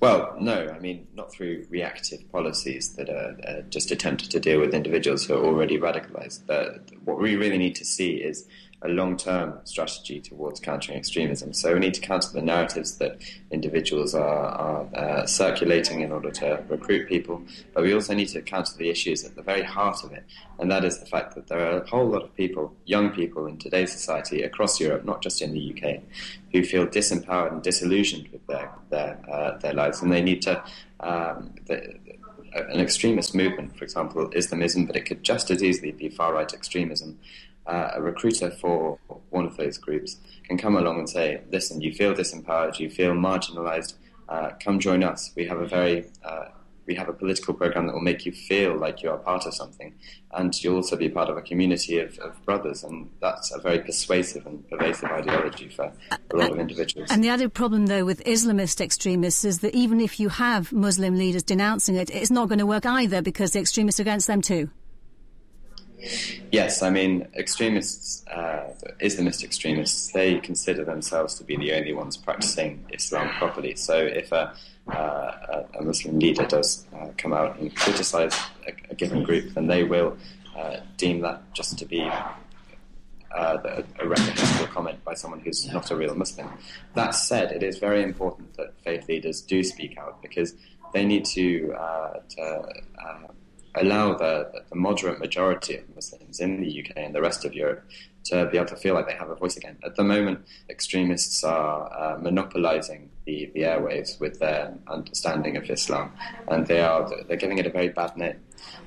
Well, 0.00 0.34
no, 0.40 0.68
I 0.68 0.80
mean, 0.80 1.06
not 1.14 1.32
through 1.32 1.66
reactive 1.70 2.30
policies 2.32 2.94
that 2.96 3.08
are 3.08 3.36
uh, 3.46 3.62
just 3.68 3.92
attempted 3.92 4.32
to 4.32 4.40
deal 4.40 4.58
with 4.58 4.74
individuals 4.74 5.24
who 5.24 5.34
are 5.34 5.44
already 5.44 5.78
radicalized. 5.78 6.44
But 6.44 6.90
what 7.04 7.20
we 7.20 7.36
really 7.36 7.56
need 7.56 7.76
to 7.76 7.84
see 7.84 8.14
is 8.14 8.48
a 8.84 8.88
long 8.88 9.16
term 9.16 9.60
strategy 9.64 10.20
towards 10.20 10.60
countering 10.60 10.98
extremism. 10.98 11.52
So 11.52 11.74
we 11.74 11.80
need 11.80 11.94
to 11.94 12.00
counter 12.00 12.28
the 12.32 12.42
narratives 12.42 12.98
that 12.98 13.18
individuals 13.50 14.14
are, 14.14 14.46
are 14.46 14.88
uh, 14.94 15.26
circulating 15.26 16.00
in 16.00 16.12
order 16.12 16.30
to 16.30 16.62
recruit 16.68 17.08
people, 17.08 17.42
but 17.74 17.82
we 17.82 17.94
also 17.94 18.14
need 18.14 18.28
to 18.28 18.42
counter 18.42 18.72
the 18.76 18.90
issues 18.90 19.24
at 19.24 19.36
the 19.36 19.42
very 19.42 19.62
heart 19.62 20.02
of 20.04 20.12
it, 20.12 20.24
and 20.58 20.70
that 20.70 20.84
is 20.84 20.98
the 20.98 21.06
fact 21.06 21.34
that 21.34 21.46
there 21.46 21.60
are 21.60 21.82
a 21.82 21.86
whole 21.88 22.06
lot 22.06 22.22
of 22.22 22.34
people, 22.36 22.74
young 22.84 23.10
people 23.10 23.46
in 23.46 23.56
today's 23.58 23.92
society 23.92 24.42
across 24.42 24.80
Europe, 24.80 25.04
not 25.04 25.22
just 25.22 25.42
in 25.42 25.52
the 25.52 25.72
UK, 25.72 26.00
who 26.52 26.64
feel 26.64 26.86
disempowered 26.86 27.52
and 27.52 27.62
disillusioned 27.62 28.28
with 28.28 28.46
their 28.46 28.70
their, 28.90 29.18
uh, 29.30 29.58
their 29.58 29.74
lives, 29.74 30.02
and 30.02 30.12
they 30.12 30.22
need 30.22 30.42
to. 30.42 30.62
Um, 31.00 31.54
the, 31.66 31.96
an 32.54 32.80
extremist 32.80 33.34
movement, 33.34 33.74
for 33.78 33.82
example, 33.82 34.30
Islamism, 34.34 34.84
but 34.84 34.94
it 34.94 35.06
could 35.06 35.22
just 35.22 35.50
as 35.50 35.62
easily 35.62 35.90
be 35.90 36.10
far 36.10 36.34
right 36.34 36.52
extremism 36.52 37.18
uh, 37.66 37.90
a 37.94 38.02
recruiter 38.02 38.50
for 38.50 38.98
one 39.30 39.46
of 39.46 39.56
those 39.56 39.78
groups 39.78 40.16
can 40.44 40.58
come 40.58 40.76
along 40.76 40.98
and 40.98 41.08
say, 41.08 41.40
listen, 41.50 41.80
you 41.80 41.92
feel 41.92 42.14
disempowered, 42.14 42.78
you 42.78 42.90
feel 42.90 43.12
marginalized, 43.12 43.94
uh, 44.28 44.50
come 44.62 44.78
join 44.80 45.02
us. 45.02 45.30
We 45.36 45.46
have 45.46 45.58
a 45.58 45.66
very 45.66 46.06
uh, 46.24 46.46
we 46.86 46.94
have 46.96 47.08
a 47.08 47.12
political 47.12 47.54
program 47.54 47.86
that 47.86 47.92
will 47.92 48.00
make 48.00 48.26
you 48.26 48.32
feel 48.32 48.76
like 48.76 49.02
you 49.02 49.10
are 49.10 49.16
part 49.16 49.46
of 49.46 49.54
something, 49.54 49.94
and 50.32 50.62
you'll 50.62 50.76
also 50.76 50.96
be 50.96 51.08
part 51.08 51.28
of 51.28 51.36
a 51.36 51.42
community 51.42 51.98
of, 52.00 52.18
of 52.18 52.44
brothers, 52.44 52.82
and 52.82 53.08
that's 53.20 53.52
a 53.54 53.60
very 53.60 53.78
persuasive 53.78 54.46
and 54.46 54.68
pervasive 54.68 55.10
ideology 55.10 55.68
for 55.68 55.92
a 56.10 56.36
lot 56.36 56.50
of 56.50 56.58
individuals. 56.58 57.10
And 57.10 57.22
the 57.22 57.30
other 57.30 57.48
problem, 57.48 57.86
though, 57.86 58.04
with 58.04 58.24
Islamist 58.24 58.80
extremists 58.80 59.44
is 59.44 59.60
that 59.60 59.74
even 59.74 60.00
if 60.00 60.18
you 60.18 60.28
have 60.28 60.72
Muslim 60.72 61.16
leaders 61.16 61.44
denouncing 61.44 61.94
it, 61.94 62.10
it's 62.10 62.30
not 62.30 62.48
going 62.48 62.58
to 62.58 62.66
work 62.66 62.84
either 62.84 63.22
because 63.22 63.52
the 63.52 63.60
extremists 63.60 64.00
are 64.00 64.02
against 64.02 64.26
them 64.26 64.42
too. 64.42 64.70
Yes, 66.50 66.82
I 66.82 66.90
mean, 66.90 67.28
extremists, 67.34 68.26
uh, 68.26 68.74
Islamist 69.00 69.44
extremists, 69.44 70.12
they 70.12 70.38
consider 70.40 70.84
themselves 70.84 71.34
to 71.36 71.44
be 71.44 71.56
the 71.56 71.72
only 71.72 71.92
ones 71.92 72.16
practicing 72.16 72.84
Islam 72.90 73.28
properly. 73.38 73.76
So 73.76 73.96
if 73.98 74.32
a, 74.32 74.54
uh, 74.88 75.62
a 75.78 75.82
Muslim 75.82 76.18
leader 76.18 76.44
does 76.44 76.84
uh, 76.94 77.08
come 77.16 77.32
out 77.32 77.58
and 77.58 77.74
criticize 77.74 78.36
a, 78.66 78.72
a, 78.90 78.94
given 78.94 79.22
group, 79.22 79.54
then 79.54 79.66
they 79.66 79.84
will 79.84 80.16
uh, 80.56 80.78
deem 80.96 81.20
that 81.20 81.40
just 81.54 81.78
to 81.78 81.86
be 81.86 82.02
uh, 83.34 83.82
a 84.00 84.06
reprehensible 84.06 84.66
comment 84.66 85.02
by 85.04 85.14
someone 85.14 85.40
who's 85.40 85.66
not 85.72 85.90
a 85.90 85.96
real 85.96 86.14
Muslim. 86.14 86.48
That 86.94 87.14
said, 87.14 87.52
it 87.52 87.62
is 87.62 87.78
very 87.78 88.02
important 88.02 88.56
that 88.56 88.74
faith 88.84 89.08
leaders 89.08 89.40
do 89.40 89.62
speak 89.62 89.96
out 89.96 90.20
because 90.20 90.54
they 90.92 91.06
need 91.06 91.24
to, 91.24 91.72
uh, 91.72 92.20
to 92.30 92.62
allow 93.74 94.14
the, 94.14 94.64
the 94.68 94.74
moderate 94.74 95.18
majority 95.18 95.76
of 95.76 95.94
Muslims 95.94 96.40
in 96.40 96.60
the 96.60 96.80
UK 96.80 96.96
and 96.96 97.14
the 97.14 97.20
rest 97.20 97.44
of 97.44 97.54
Europe 97.54 97.84
to 98.24 98.46
be 98.46 98.56
able 98.56 98.68
to 98.68 98.76
feel 98.76 98.94
like 98.94 99.06
they 99.06 99.14
have 99.14 99.30
a 99.30 99.34
voice 99.34 99.56
again. 99.56 99.78
At 99.84 99.96
the 99.96 100.04
moment, 100.04 100.46
extremists 100.68 101.42
are 101.42 101.90
uh, 101.92 102.18
monopolizing 102.18 103.10
the, 103.24 103.50
the 103.54 103.62
airwaves 103.62 104.20
with 104.20 104.38
their 104.38 104.74
understanding 104.86 105.56
of 105.56 105.68
Islam, 105.68 106.12
and 106.48 106.66
they 106.66 106.80
are 106.80 107.10
they're 107.26 107.36
giving 107.36 107.58
it 107.58 107.66
a 107.66 107.70
very 107.70 107.88
bad 107.88 108.16
name. 108.16 108.40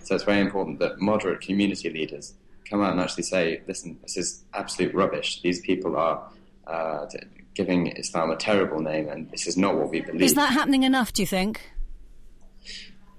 So 0.04 0.15
it's 0.15 0.24
very 0.24 0.39
important 0.39 0.80
that 0.80 1.00
moderate 1.00 1.42
community 1.42 1.89
leaders 1.89 2.34
come 2.70 2.82
out 2.82 2.92
and 2.92 3.01
actually 3.01 3.24
say, 3.24 3.62
"Listen, 3.68 3.98
this 4.01 4.15
is 4.18 4.44
absolute 4.54 4.94
rubbish. 4.94 5.42
These 5.42 5.62
people 5.62 5.96
are." 5.96 6.30
Uh, 6.68 7.06
giving 7.54 7.88
Islam 7.88 8.32
a 8.32 8.36
terrible 8.36 8.82
name, 8.82 9.08
and 9.08 9.32
this 9.32 9.48
is 9.48 9.56
not 9.56 9.75
what 9.75 9.89
we 9.89 10.01
believe. 10.01 10.24
Is 10.24 10.34
that 10.34 10.51
happening 10.51 10.84
enough, 10.84 11.13
do 11.13 11.22
you 11.22 11.25
think? 11.25 11.62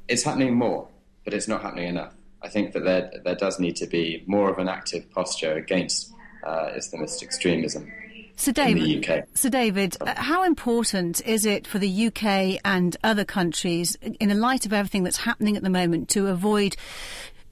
It's 0.08 0.25
happening 0.25 0.54
more 0.54 0.88
but 1.26 1.35
it's 1.35 1.49
not 1.49 1.61
happening 1.61 1.88
enough. 1.88 2.14
I 2.40 2.49
think 2.49 2.73
that 2.73 2.85
there, 2.85 3.11
there 3.25 3.35
does 3.35 3.59
need 3.59 3.75
to 3.76 3.87
be 3.87 4.23
more 4.26 4.49
of 4.49 4.59
an 4.59 4.68
active 4.68 5.11
posture 5.11 5.54
against 5.54 6.12
uh, 6.45 6.71
Islamist 6.76 7.21
extremism. 7.23 7.92
So 8.37 8.52
David, 8.52 9.26
so 9.35 9.49
David, 9.49 9.97
uh, 10.00 10.14
how 10.14 10.45
important 10.45 11.21
is 11.26 11.45
it 11.45 11.66
for 11.66 11.78
the 11.78 12.06
UK 12.06 12.61
and 12.64 12.97
other 13.02 13.25
countries, 13.25 13.97
in 14.02 14.28
the 14.28 14.35
light 14.35 14.66
of 14.66 14.73
everything 14.73 15.02
that's 15.02 15.16
happening 15.16 15.56
at 15.56 15.64
the 15.64 15.71
moment, 15.71 16.11
to 16.11 16.28
avoid 16.28 16.76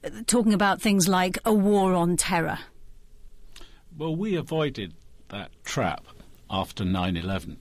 uh, 0.03 0.09
talking 0.25 0.53
about 0.53 0.81
things 0.81 1.09
like 1.09 1.37
a 1.43 1.53
war 1.53 1.95
on 1.95 2.15
terror? 2.15 2.59
Well, 3.97 4.15
we 4.15 4.35
avoided 4.35 4.93
that 5.29 5.49
trap 5.65 6.05
after 6.49 6.85
9 6.85 7.17
11 7.17 7.57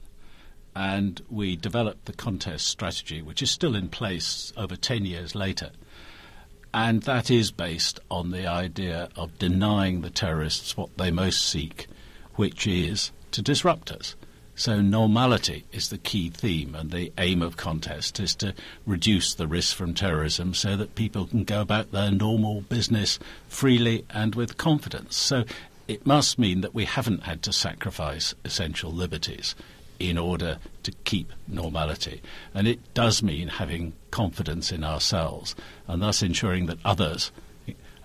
and 0.77 1.23
we 1.31 1.57
developed 1.57 2.05
the 2.05 2.13
contest 2.13 2.67
strategy, 2.67 3.23
which 3.23 3.43
is 3.43 3.51
still 3.51 3.75
in 3.75 3.89
place 3.89 4.53
over 4.57 4.77
10 4.77 5.05
years 5.07 5.35
later. 5.35 5.71
And 6.75 7.05
that 7.05 7.31
is 7.31 7.53
based 7.53 8.01
on 8.11 8.33
the 8.33 8.49
idea 8.49 9.09
of 9.15 9.39
denying 9.39 10.01
the 10.01 10.11
terrorists 10.11 10.77
what 10.77 10.99
they 10.99 11.13
most 11.13 11.49
seek, 11.49 11.87
which 12.35 12.67
is 12.67 13.13
to 13.31 13.41
disrupt 13.41 13.93
us. 13.93 14.17
So 14.57 14.81
normality 14.81 15.67
is 15.71 15.89
the 15.89 15.99
key 15.99 16.31
theme, 16.31 16.75
and 16.75 16.91
the 16.91 17.13
aim 17.17 17.43
of 17.43 17.57
contest 17.57 18.19
is 18.19 18.35
to 18.37 18.55
reduce 18.87 19.35
the 19.35 19.47
risk 19.47 19.77
from 19.77 19.95
terrorism 19.95 20.53
so 20.53 20.77
that 20.77 20.97
people 20.97 21.27
can 21.27 21.45
go 21.45 21.61
about 21.61 21.93
their 21.93 22.11
normal 22.11 22.63
business 22.63 23.21
freely 23.47 24.05
and 24.11 24.35
with 24.35 24.57
confidence. 24.57 25.15
So 25.15 25.45
it 25.87 26.05
must 26.05 26.41
mean 26.41 26.63
that 26.63 26.75
we 26.75 26.87
haven't 26.87 27.23
had 27.23 27.41
to 27.45 27.53
sacrifice 27.53 28.35
essential 28.45 28.91
liberties 28.91 29.55
in 29.99 30.19
order 30.19 30.59
to 30.83 30.93
keep 31.05 31.33
normality. 31.49 32.21
And 32.53 32.67
it 32.67 32.95
does 32.95 33.23
mean 33.23 33.49
having 33.49 33.93
confidence 34.11 34.73
in 34.73 34.85
ourselves 34.85 35.55
and 35.87 36.03
thus 36.03 36.23
ensuring 36.23 36.67
that 36.67 36.79
others 36.85 37.33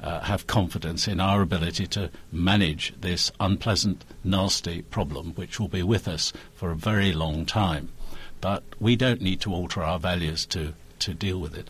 uh, 0.02 0.22
have 0.22 0.48
confidence 0.48 1.08
in 1.08 1.20
our 1.20 1.42
ability 1.42 1.86
to 1.88 2.10
manage 2.32 2.94
this 3.00 3.32
unpleasant, 3.40 4.06
nasty 4.24 4.82
problem 4.82 5.34
which 5.34 5.60
will 5.60 5.68
be 5.68 5.84
with 5.84 6.08
us 6.08 6.32
for 6.54 6.72
a 6.72 6.76
very 6.76 7.12
long 7.12 7.46
time. 7.46 7.90
But 8.42 8.64
we 8.80 8.96
don't 8.96 9.22
need 9.22 9.42
to 9.42 9.54
alter 9.54 9.84
our 9.84 10.00
values 10.00 10.46
to, 10.48 10.74
to 11.00 11.14
deal 11.14 11.40
with 11.40 11.58
it. 11.58 11.70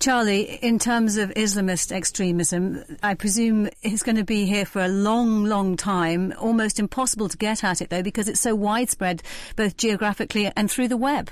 Charlie, 0.00 0.58
in 0.62 0.78
terms 0.78 1.18
of 1.18 1.28
Islamist 1.34 1.92
extremism, 1.92 2.82
I 3.02 3.12
presume 3.12 3.68
it's 3.82 4.02
going 4.02 4.16
to 4.16 4.24
be 4.24 4.46
here 4.46 4.64
for 4.64 4.82
a 4.82 4.88
long, 4.88 5.44
long 5.44 5.76
time. 5.76 6.32
Almost 6.38 6.80
impossible 6.80 7.28
to 7.28 7.36
get 7.36 7.62
at 7.62 7.82
it, 7.82 7.90
though, 7.90 8.02
because 8.02 8.26
it's 8.26 8.40
so 8.40 8.54
widespread, 8.54 9.22
both 9.56 9.76
geographically 9.76 10.50
and 10.56 10.70
through 10.70 10.88
the 10.88 10.96
web. 10.96 11.30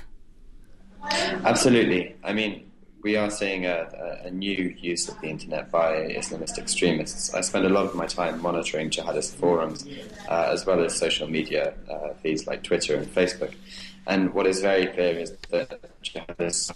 Absolutely. 1.01 2.15
I 2.23 2.33
mean, 2.33 2.69
we 3.01 3.15
are 3.15 3.31
seeing 3.31 3.65
a, 3.65 4.21
a, 4.25 4.29
new 4.29 4.75
use 4.77 5.09
of 5.09 5.19
the 5.19 5.29
internet 5.29 5.71
by 5.71 5.93
Islamist 5.93 6.59
extremists. 6.59 7.33
I 7.33 7.41
spend 7.41 7.65
a 7.65 7.69
lot 7.69 7.85
of 7.85 7.95
my 7.95 8.05
time 8.05 8.39
monitoring 8.39 8.91
jihadist 8.91 9.35
forums, 9.35 9.87
uh, 10.27 10.49
as 10.51 10.67
well 10.67 10.83
as 10.85 10.95
social 10.95 11.27
media 11.27 11.73
uh, 11.89 12.13
feeds 12.21 12.45
like 12.45 12.61
Twitter 12.61 12.97
and 12.97 13.07
Facebook. 13.07 13.55
And 14.05 14.31
what 14.35 14.45
is 14.45 14.61
very 14.61 14.85
clear 14.87 15.17
is 15.17 15.31
that 15.49 15.81
jihadists 16.03 16.71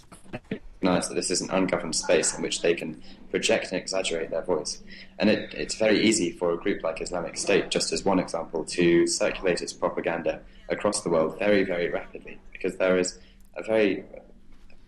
recognize 0.84 1.08
that 1.08 1.14
this 1.14 1.30
is 1.30 1.40
an 1.40 1.50
ungoverned 1.50 1.96
space 1.96 2.36
in 2.36 2.42
which 2.42 2.60
they 2.60 2.74
can 2.74 3.02
project 3.30 3.72
and 3.72 3.80
exaggerate 3.80 4.30
their 4.30 4.42
voice. 4.42 4.82
And 5.18 5.30
it, 5.30 5.54
it's 5.54 5.76
very 5.76 6.04
easy 6.04 6.30
for 6.30 6.52
a 6.52 6.56
group 6.58 6.82
like 6.82 7.00
Islamic 7.00 7.36
State, 7.36 7.70
just 7.70 7.92
as 7.92 8.04
one 8.04 8.18
example, 8.18 8.64
to 8.64 9.06
circulate 9.06 9.62
its 9.62 9.72
propaganda 9.72 10.40
across 10.68 11.02
the 11.02 11.10
world 11.10 11.38
very, 11.38 11.64
very 11.64 11.88
rapidly, 11.88 12.38
because 12.52 12.76
there 12.76 12.98
is 12.98 13.18
a 13.56 13.62
very 13.62 14.04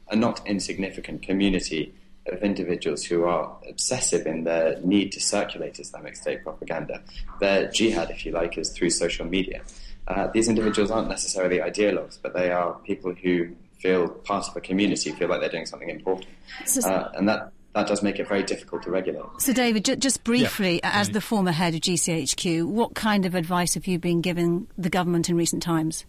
a 0.08 0.16
not 0.16 0.46
insignificant 0.46 1.22
community 1.22 1.92
of 2.26 2.42
individuals 2.42 3.04
who 3.04 3.24
are 3.24 3.56
obsessive 3.68 4.26
in 4.26 4.44
their 4.44 4.78
need 4.82 5.10
to 5.12 5.20
circulate 5.20 5.80
Islamic 5.80 6.14
State 6.14 6.42
propaganda. 6.44 7.02
Their 7.40 7.68
jihad, 7.70 8.10
if 8.10 8.24
you 8.24 8.32
like, 8.32 8.58
is 8.58 8.70
through 8.70 8.90
social 8.90 9.26
media. 9.26 9.62
Uh, 10.06 10.28
these 10.32 10.48
individuals 10.48 10.90
aren't 10.90 11.08
necessarily 11.08 11.58
ideologues, 11.58 12.18
but 12.22 12.34
they 12.34 12.50
are 12.52 12.74
people 12.84 13.12
who 13.14 13.56
feel 13.86 14.08
part 14.08 14.48
of 14.48 14.56
a 14.56 14.60
community, 14.60 15.12
feel 15.12 15.28
like 15.28 15.40
they're 15.40 15.48
doing 15.48 15.66
something 15.66 15.90
important. 15.90 16.26
So, 16.64 16.80
uh, 16.88 17.12
and 17.14 17.28
that, 17.28 17.52
that 17.74 17.86
does 17.86 18.02
make 18.02 18.18
it 18.18 18.26
very 18.26 18.42
difficult 18.42 18.82
to 18.82 18.90
regulate. 18.90 19.24
So, 19.38 19.52
David, 19.52 19.84
j- 19.84 19.96
just 19.96 20.24
briefly, 20.24 20.80
yeah. 20.82 20.90
as 20.92 21.10
the 21.10 21.20
former 21.20 21.52
head 21.52 21.74
of 21.74 21.80
GCHQ, 21.82 22.64
what 22.64 22.94
kind 22.94 23.24
of 23.24 23.34
advice 23.34 23.74
have 23.74 23.86
you 23.86 23.98
been 23.98 24.20
giving 24.20 24.66
the 24.76 24.90
government 24.90 25.28
in 25.28 25.36
recent 25.36 25.62
times? 25.62 26.04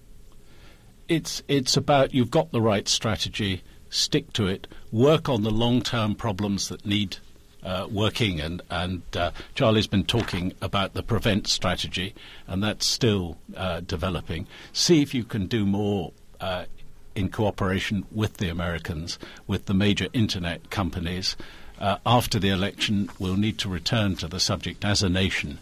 It's, 1.08 1.44
it's 1.48 1.78
about 1.78 2.14
you've 2.14 2.32
got 2.32 2.52
the 2.52 2.62
right 2.62 2.88
strategy 2.88 3.62
stick 3.90 4.34
to 4.34 4.48
it, 4.48 4.68
work 4.92 5.30
on 5.30 5.44
the 5.44 5.52
long 5.52 5.82
term 5.82 6.16
problems 6.16 6.70
that 6.70 6.84
need 6.86 7.18
uh, 7.64 7.88
working. 7.92 8.42
And, 8.42 8.62
and 8.72 9.04
uh, 9.16 9.32
Charlie's 9.54 9.88
been 9.88 10.04
talking 10.04 10.54
about 10.62 10.96
the 10.96 11.04
prevent 11.04 11.48
strategy, 11.48 12.16
and 12.48 12.64
that's 12.64 12.88
still 12.88 13.38
uh, 13.56 13.82
developing. 13.82 14.48
See 14.74 15.04
if 15.04 15.14
you 15.14 15.24
can 15.24 15.46
do 15.46 15.66
more 15.66 16.12
uh, 16.40 16.66
in 17.18 17.30
cooperation 17.30 18.06
with 18.12 18.38
the 18.38 18.48
Americans, 18.48 19.18
with 19.48 19.66
the 19.66 19.74
major 19.74 20.08
internet 20.14 20.70
companies. 20.70 21.36
Uh, 21.80 21.98
after 22.06 22.38
the 22.38 22.50
election, 22.50 23.10
we'll 23.18 23.36
need 23.36 23.58
to 23.58 23.68
return 23.68 24.16
to 24.16 24.28
the 24.28 24.40
subject 24.40 24.86
as 24.86 25.02
a 25.02 25.10
nation 25.10 25.58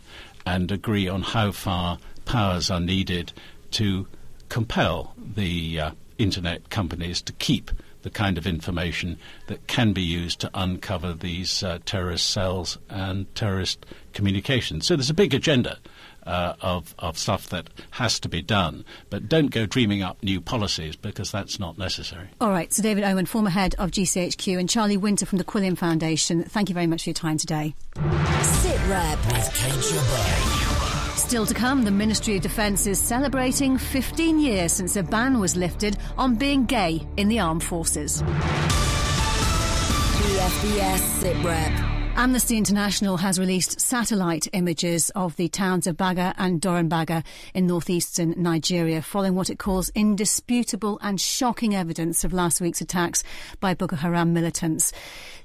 and 0.46 0.70
agree 0.70 1.08
on 1.08 1.22
how 1.22 1.52
far 1.52 1.98
powers 2.26 2.70
are 2.70 2.82
needed 2.82 3.32
to 3.72 4.06
compel 4.50 5.14
the 5.18 5.80
uh, 5.80 5.92
internet 6.18 6.70
companies 6.70 7.22
to 7.22 7.34
keep 7.34 7.72
the 8.02 8.10
kind 8.10 8.38
of 8.38 8.46
information 8.46 9.18
that 9.48 9.66
can 9.66 9.94
be 9.94 10.02
used 10.02 10.40
to 10.40 10.52
uncover 10.54 11.14
these 11.14 11.64
uh, 11.64 11.80
terrorist 11.86 12.30
cells 12.30 12.78
and 12.90 13.34
terrorist 13.34 13.86
communications. 14.14 14.86
So 14.86 14.96
there's 14.96 15.10
a 15.10 15.14
big 15.14 15.34
agenda. 15.34 15.80
Uh, 16.26 16.56
of, 16.62 16.96
of 16.98 17.20
stuff 17.20 17.50
that 17.50 17.68
has 17.92 18.20
to 18.20 18.28
be 18.28 18.42
done. 18.42 18.84
But 19.12 19.30
don't 19.30 19.52
go 19.52 19.68
dreaming 19.68 20.02
up 20.02 20.24
new 20.24 20.42
policies 20.42 20.96
because 20.96 21.32
that's 21.32 21.60
not 21.60 21.78
necessary. 21.78 22.30
All 22.42 22.50
right. 22.50 22.74
So, 22.74 22.82
David 22.82 23.04
Omand, 23.04 23.28
former 23.28 23.52
head 23.52 23.76
of 23.78 23.92
GCHQ, 23.92 24.58
and 24.58 24.68
Charlie 24.68 24.98
Winter 24.98 25.28
from 25.28 25.38
the 25.38 25.44
Quilliam 25.44 25.78
Foundation, 25.78 26.44
thank 26.44 26.68
you 26.70 26.74
very 26.74 26.88
much 26.88 27.04
for 27.04 27.10
your 27.12 27.14
time 27.14 27.38
today. 27.38 27.76
Sit 28.42 28.88
Rep 28.88 29.20
with 29.28 29.54
Kate 29.54 29.84
Still 31.16 31.46
to 31.46 31.54
come, 31.54 31.84
the 31.84 31.92
Ministry 31.92 32.36
of 32.36 32.42
Defence 32.44 32.86
is 32.86 33.00
celebrating 33.00 33.78
15 33.78 34.40
years 34.40 34.74
since 34.74 34.96
a 34.96 35.04
ban 35.04 35.40
was 35.40 35.56
lifted 35.56 35.98
on 36.18 36.36
being 36.36 36.66
gay 36.66 37.02
in 37.18 37.30
the 37.30 37.40
armed 37.40 37.64
forces. 37.64 38.22
BFBS 40.22 41.00
SITREP. 41.22 41.95
Amnesty 42.18 42.58
International 42.58 43.18
has 43.18 43.38
released 43.38 43.82
satellite 43.82 44.48
images 44.54 45.10
of 45.12 45.36
the 45.36 45.50
towns 45.50 45.86
of 45.86 45.98
Baga 45.98 46.34
and 46.38 46.62
Doronbaga 46.62 47.26
in 47.54 47.68
northeastern 47.68 48.34
Nigeria, 48.38 49.02
following 49.02 49.36
what 49.36 49.50
it 49.50 49.60
calls 49.60 49.90
indisputable 49.96 50.98
and 51.02 51.20
shocking 51.20 51.76
evidence 51.76 52.24
of 52.24 52.32
last 52.32 52.62
week's 52.62 52.80
attacks 52.80 53.22
by 53.60 53.74
Boko 53.74 53.98
Haram 53.98 54.32
militants. 54.32 54.94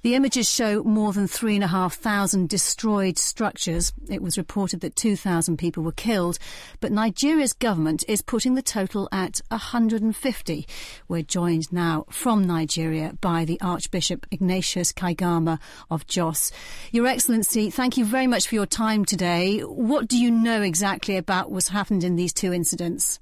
The 0.02 0.14
images 0.14 0.50
show 0.50 0.82
more 0.82 1.12
than 1.12 1.26
3,500 1.26 2.48
destroyed 2.48 3.18
structures. 3.18 3.92
It 4.08 4.22
was 4.22 4.38
reported 4.38 4.80
that 4.80 4.96
2,000 4.96 5.58
people 5.58 5.82
were 5.82 5.92
killed, 5.92 6.38
but 6.80 6.90
Nigeria's 6.90 7.52
government 7.52 8.02
is 8.08 8.22
putting 8.22 8.54
the 8.54 8.62
total 8.62 9.10
at 9.12 9.42
150. 9.48 10.66
We're 11.06 11.22
joined 11.22 11.70
now 11.70 12.06
from 12.08 12.46
Nigeria 12.46 13.12
by 13.20 13.44
the 13.44 13.60
Archbishop 13.60 14.26
Ignatius 14.30 14.90
Kaigama 14.90 15.58
of 15.90 16.06
Jos. 16.06 16.50
Your 16.92 17.06
Excellency, 17.06 17.68
thank 17.68 17.98
you 17.98 18.06
very 18.06 18.26
much 18.26 18.48
for 18.48 18.54
your 18.54 18.64
time 18.64 19.04
today. 19.04 19.60
What 19.60 20.08
do 20.08 20.16
you 20.16 20.30
know 20.30 20.62
exactly 20.62 21.18
about 21.18 21.50
what's 21.50 21.68
happened 21.68 22.04
in 22.04 22.16
these 22.16 22.32
two 22.32 22.54
incidents? 22.54 23.20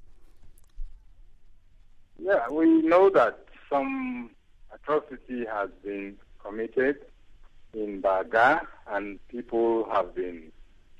Yeah, 2.17 2.47
we 2.49 2.83
know 2.83 3.09
that 3.09 3.37
some 3.69 4.29
atrocity 4.71 5.43
has 5.45 5.69
been 5.83 6.15
committed 6.49 6.97
in 7.73 8.01
Baga 8.01 8.61
and 8.87 9.19
people 9.27 9.87
have 9.91 10.15
been 10.15 10.51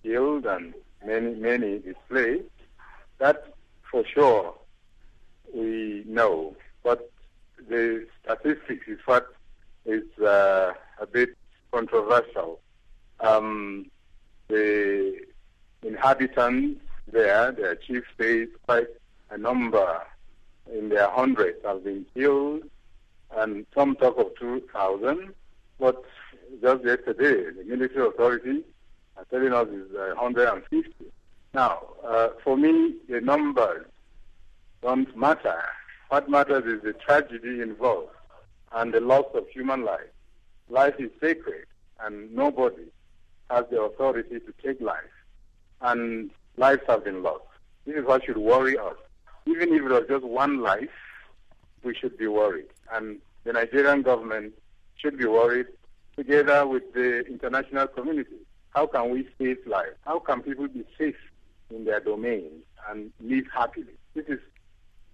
killed 0.04 0.46
and 0.46 0.74
many, 1.06 1.34
many 1.36 1.80
displaced. 1.80 2.46
That 3.18 3.54
for 3.90 4.04
sure 4.06 4.54
we 5.54 6.04
know. 6.08 6.56
But 6.84 7.12
the 7.68 8.06
statistics 8.24 8.88
is 8.88 9.00
what 9.06 9.28
is 9.86 10.04
uh, 10.20 10.74
a 11.00 11.08
bit 11.08 11.36
controversial. 11.72 12.60
Um, 13.20 13.88
the 14.48 15.20
inhabitants 15.82 16.82
there, 17.12 17.52
their 17.52 17.76
chief 17.76 18.04
says 18.20 18.48
quite 18.68 18.88
a 19.32 19.38
number 19.38 20.02
in 20.72 20.90
their 20.90 21.10
hundreds 21.10 21.58
have 21.66 21.84
been 21.84 22.06
killed, 22.14 22.64
and 23.36 23.66
some 23.76 23.96
talk 23.96 24.18
of 24.18 24.28
2,000. 24.40 25.34
But 25.80 26.04
just 26.62 26.84
yesterday, 26.84 27.52
the 27.58 27.64
military 27.66 28.08
authority 28.08 28.64
are 29.18 29.26
telling 29.32 29.54
us 29.54 29.68
uh, 29.98 30.16
150. 30.16 30.94
Now, 31.54 31.80
uh, 32.06 32.30
for 32.44 32.58
me, 32.58 32.96
the 33.08 33.22
numbers 33.22 33.86
don't 34.82 35.16
matter. 35.18 35.62
What 36.10 36.30
matters 36.30 36.66
is 36.66 36.84
the 36.84 36.94
tragedy 36.94 37.62
involved 37.62 38.10
and 38.74 38.94
the 38.94 39.00
loss 39.00 39.26
of 39.34 39.48
human 39.50 39.84
life. 39.86 40.10
Life 40.70 40.96
is 41.00 41.10
sacred, 41.22 41.66
and 42.02 42.34
nobody 42.34 42.86
has 43.50 43.66
the 43.72 43.82
authority 43.82 44.40
to 44.40 44.54
take 44.64 44.80
life. 44.82 45.00
And 45.82 46.30
lives 46.58 46.82
have 46.88 47.04
been 47.06 47.24
lost. 47.24 47.44
This 47.86 47.96
is 47.96 48.06
what 48.06 48.26
should 48.26 48.38
worry 48.38 48.78
us. 48.78 48.96
Even 49.46 49.74
if 49.74 49.82
it 49.82 49.90
was 49.90 50.04
just 50.08 50.24
one 50.26 50.62
life, 50.62 50.90
we 51.84 51.96
should 51.96 52.18
be 52.18 52.28
worried. 52.28 52.68
And 52.94 53.20
the 53.46 53.54
Nigerian 53.54 54.02
government 54.02 54.54
should 55.00 55.18
be 55.18 55.26
worried 55.26 55.68
together 56.16 56.68
with 56.68 56.84
the 56.94 57.26
international 57.28 57.88
community. 57.88 58.36
How 58.72 58.86
can 58.86 59.12
we 59.12 59.28
save 59.38 59.58
lives? 59.66 59.96
How 60.06 60.20
can 60.20 60.42
people 60.42 60.68
be 60.68 60.84
safe 60.98 61.16
in 61.70 61.86
their 61.86 62.00
domains 62.00 62.64
and 62.90 63.12
live 63.22 63.46
happily? 63.54 63.96
This 64.14 64.26
is 64.28 64.40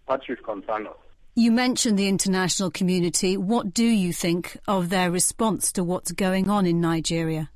what 0.06 0.26
should 0.26 0.44
concern 0.44 0.88
us. 0.88 0.94
You 1.36 1.52
mentioned 1.52 2.00
the 2.00 2.08
international 2.08 2.72
community. 2.72 3.38
What 3.38 3.74
do 3.74 3.86
you 3.86 4.14
think 4.14 4.58
of 4.68 4.90
their 4.90 5.12
response 5.12 5.72
to 5.74 5.84
what's 5.84 6.12
going 6.12 6.50
on 6.50 6.66
in 6.66 6.80
Nigeria? 6.80 7.50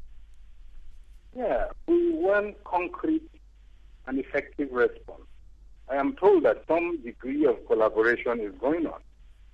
Yeah, 1.35 1.67
we 1.87 2.11
want 2.11 2.61
concrete 2.65 3.29
and 4.05 4.19
effective 4.19 4.69
response. 4.71 5.21
I 5.89 5.95
am 5.95 6.15
told 6.17 6.43
that 6.43 6.63
some 6.67 7.01
degree 7.01 7.45
of 7.45 7.65
collaboration 7.67 8.41
is 8.41 8.53
going 8.59 8.85
on 8.85 8.99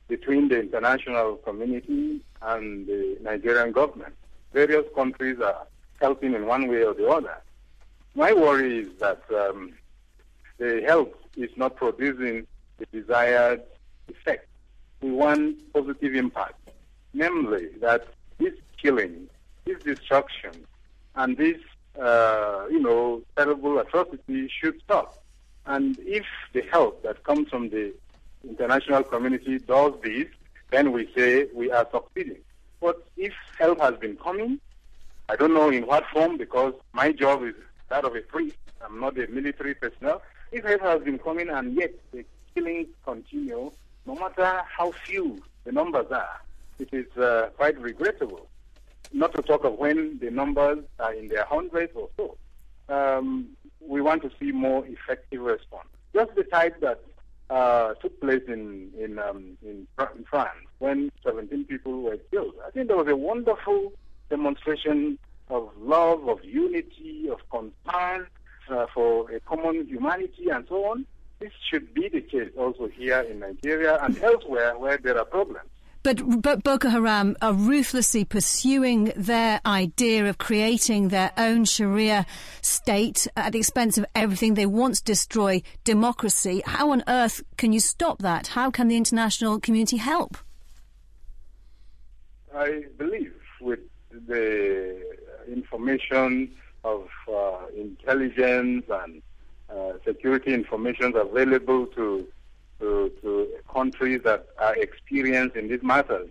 between 0.08 0.48
the 0.50 0.60
international 0.60 1.38
community 1.38 2.22
and 2.41 2.86
the 2.88 3.18
Nigerian 3.22 3.72
government. 3.72 4.13
Various 4.54 4.86
countries 4.96 5.39
are 5.39 5.68
helping 6.00 6.34
in 6.34 6.46
one 6.46 6.68
way 6.68 6.84
or 6.84 6.94
the 6.94 7.08
other. 7.08 7.41
My 8.13 8.32
worry 8.34 8.80
is 8.80 8.89
that 9.00 9.22
um, 9.34 9.74
the 10.58 10.84
help 10.86 11.20
is 11.36 11.50
not 11.58 11.76
producing 11.76 12.48
the 12.78 12.86
desired 12.91 13.62
effect. 14.08 14.48
We 15.02 15.12
want 15.12 15.74
positive 15.74 16.15
impact, 16.15 16.70
namely 17.13 17.68
that 17.82 18.08
this 18.38 18.54
killing, 18.82 19.28
this 19.65 19.82
destruction, 19.84 20.52
and 21.15 21.36
this, 21.38 21.58
uh, 22.00 22.65
you 22.70 22.80
know, 22.80 23.22
terrible 23.36 23.80
atrocity 23.80 24.50
should 24.50 24.80
stop. 24.82 25.22
And 25.65 25.98
if 26.00 26.26
the 26.54 26.62
help 26.62 27.04
that 27.04 27.24
comes 27.24 27.50
from 27.50 27.70
the 27.70 27.94
international 28.47 29.03
community 29.03 29.60
does 29.60 29.93
this, 30.03 30.27
then 30.71 30.91
we 30.91 31.10
say 31.15 31.47
we 31.53 31.71
are 31.71 31.88
succeeding. 31.91 32.38
But 32.81 33.05
if 33.17 33.34
help 33.58 33.79
has 33.79 33.95
been 33.95 34.17
coming, 34.17 34.60
I 35.29 35.36
don't 35.36 35.53
know 35.53 35.69
in 35.69 35.88
what 35.88 36.05
form 36.08 36.38
because 36.38 36.73
my 36.93 37.12
job 37.12 37.43
is 37.43 37.55
that 37.89 38.05
of 38.05 38.15
a 38.15 38.21
priest. 38.21 38.58
I'm 38.84 38.99
not 38.99 39.17
a 39.17 39.27
military 39.27 39.73
personnel. 39.73 40.21
If 40.51 40.63
help 40.65 40.81
has 40.81 41.01
been 41.01 41.17
coming 41.17 41.49
and 41.49 41.75
yet 41.75 41.93
the 42.12 42.25
killings 42.53 42.88
continue, 43.03 43.71
no 44.05 44.15
matter 44.15 44.62
how 44.67 44.91
few 44.91 45.41
the 45.63 45.71
numbers 45.71 46.12
are, 46.12 46.41
it 46.79 46.89
is 46.91 47.17
uh, 47.17 47.49
quite 47.58 47.79
regrettable. 47.79 48.47
Not 49.13 49.34
to 49.36 49.41
talk 49.41 49.63
of 49.63 49.77
when 49.77 50.19
the 50.19 50.29
numbers 50.29 50.79
are 50.99 51.13
in 51.13 51.27
their 51.27 51.45
hundreds 51.45 51.93
or 51.95 52.10
so. 52.17 52.38
Um, 52.93 53.49
we 53.79 54.01
want 54.01 54.21
to 54.23 54.31
see 54.39 54.51
more 54.51 54.86
effective 54.86 55.41
response. 55.41 55.88
Just 56.13 56.36
the 56.36 56.43
type 56.43 56.79
that 56.81 57.01
uh, 57.49 57.93
took 57.95 58.19
place 58.21 58.43
in 58.47 58.91
in, 58.97 59.19
um, 59.19 59.58
in 59.63 59.88
in 60.15 60.23
France 60.29 60.51
when 60.79 61.12
17 61.23 61.65
people 61.65 62.01
were 62.01 62.17
killed. 62.31 62.55
I 62.65 62.71
think 62.71 62.88
there 62.88 62.97
was 62.97 63.08
a 63.08 63.15
wonderful 63.15 63.93
demonstration 64.29 65.17
of 65.49 65.69
love, 65.79 66.27
of 66.27 66.43
unity, 66.43 67.29
of 67.29 67.39
concern 67.49 68.27
uh, 68.69 68.88
for 68.93 69.29
a 69.31 69.39
common 69.41 69.88
humanity, 69.88 70.49
and 70.49 70.65
so 70.67 70.86
on. 70.86 71.05
This 71.39 71.51
should 71.69 71.93
be 71.93 72.10
the 72.10 72.21
case 72.21 72.49
also 72.58 72.88
here 72.88 73.19
in 73.21 73.39
Nigeria 73.39 73.99
and 74.01 74.17
elsewhere 74.23 74.77
where 74.77 74.97
there 74.97 75.17
are 75.17 75.25
problems. 75.25 75.69
But, 76.06 76.44
but 76.44 76.63
Boko 76.63 76.89
Haram 76.89 77.36
are 77.41 77.52
ruthlessly 77.52 78.26
pursuing 78.26 79.12
their 79.15 79.60
idea 79.65 80.30
of 80.30 80.38
creating 80.38 81.08
their 81.08 81.32
own 81.36 81.65
Sharia 81.65 82.28
state 82.62 83.28
at 83.36 83.54
the 83.54 83.58
expense 83.58 83.98
of 83.98 84.06
everything. 84.13 84.54
They 84.54 84.68
want 84.68 84.98
to 84.98 85.04
destroy 85.04 85.63
democracy. 85.84 86.62
How 86.63 86.91
on 86.91 87.04
earth 87.08 87.41
can 87.58 87.74
you 87.74 87.80
stop 87.80 88.20
that? 88.20 88.46
How 88.46 88.70
can 88.70 88.88
the 88.88 88.98
international 88.98 89.60
community 89.60 89.98
help? 89.98 90.38
I 92.56 92.84
believe 93.00 93.34
with 93.60 93.80
the 94.28 95.02
information 95.52 96.52
of 96.84 97.08
uh, 97.28 97.65
intelligence 97.76 98.86
and 98.91 99.24
uh, 99.72 99.94
security 100.06 100.54
information 100.54 101.15
available 101.15 101.88
to 101.88 102.28
to, 102.79 103.11
to 103.21 103.47
countries 103.71 104.21
that 104.23 104.47
are 104.59 104.75
experienced 104.75 105.55
in 105.55 105.67
these 105.69 105.83
matters, 105.83 106.29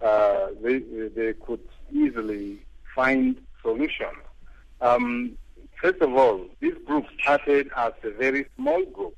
uh, 0.00 0.48
they, 0.62 0.78
they 0.78 1.32
could 1.34 1.60
easily 1.92 2.58
find 2.94 3.36
solutions. 3.62 4.18
Um, 4.80 5.36
first 5.80 6.00
of 6.00 6.14
all, 6.14 6.46
this 6.60 6.74
group 6.86 7.06
started 7.20 7.70
as 7.76 7.92
a 8.02 8.10
very 8.10 8.46
small 8.56 8.84
group. 8.86 9.16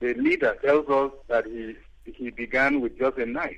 The 0.00 0.14
leader 0.14 0.56
tells 0.64 0.88
us 0.88 1.12
that 1.28 1.46
he, 1.46 1.76
he 2.04 2.30
began 2.30 2.80
with 2.80 2.98
just 2.98 3.18
a 3.18 3.26
knife, 3.26 3.56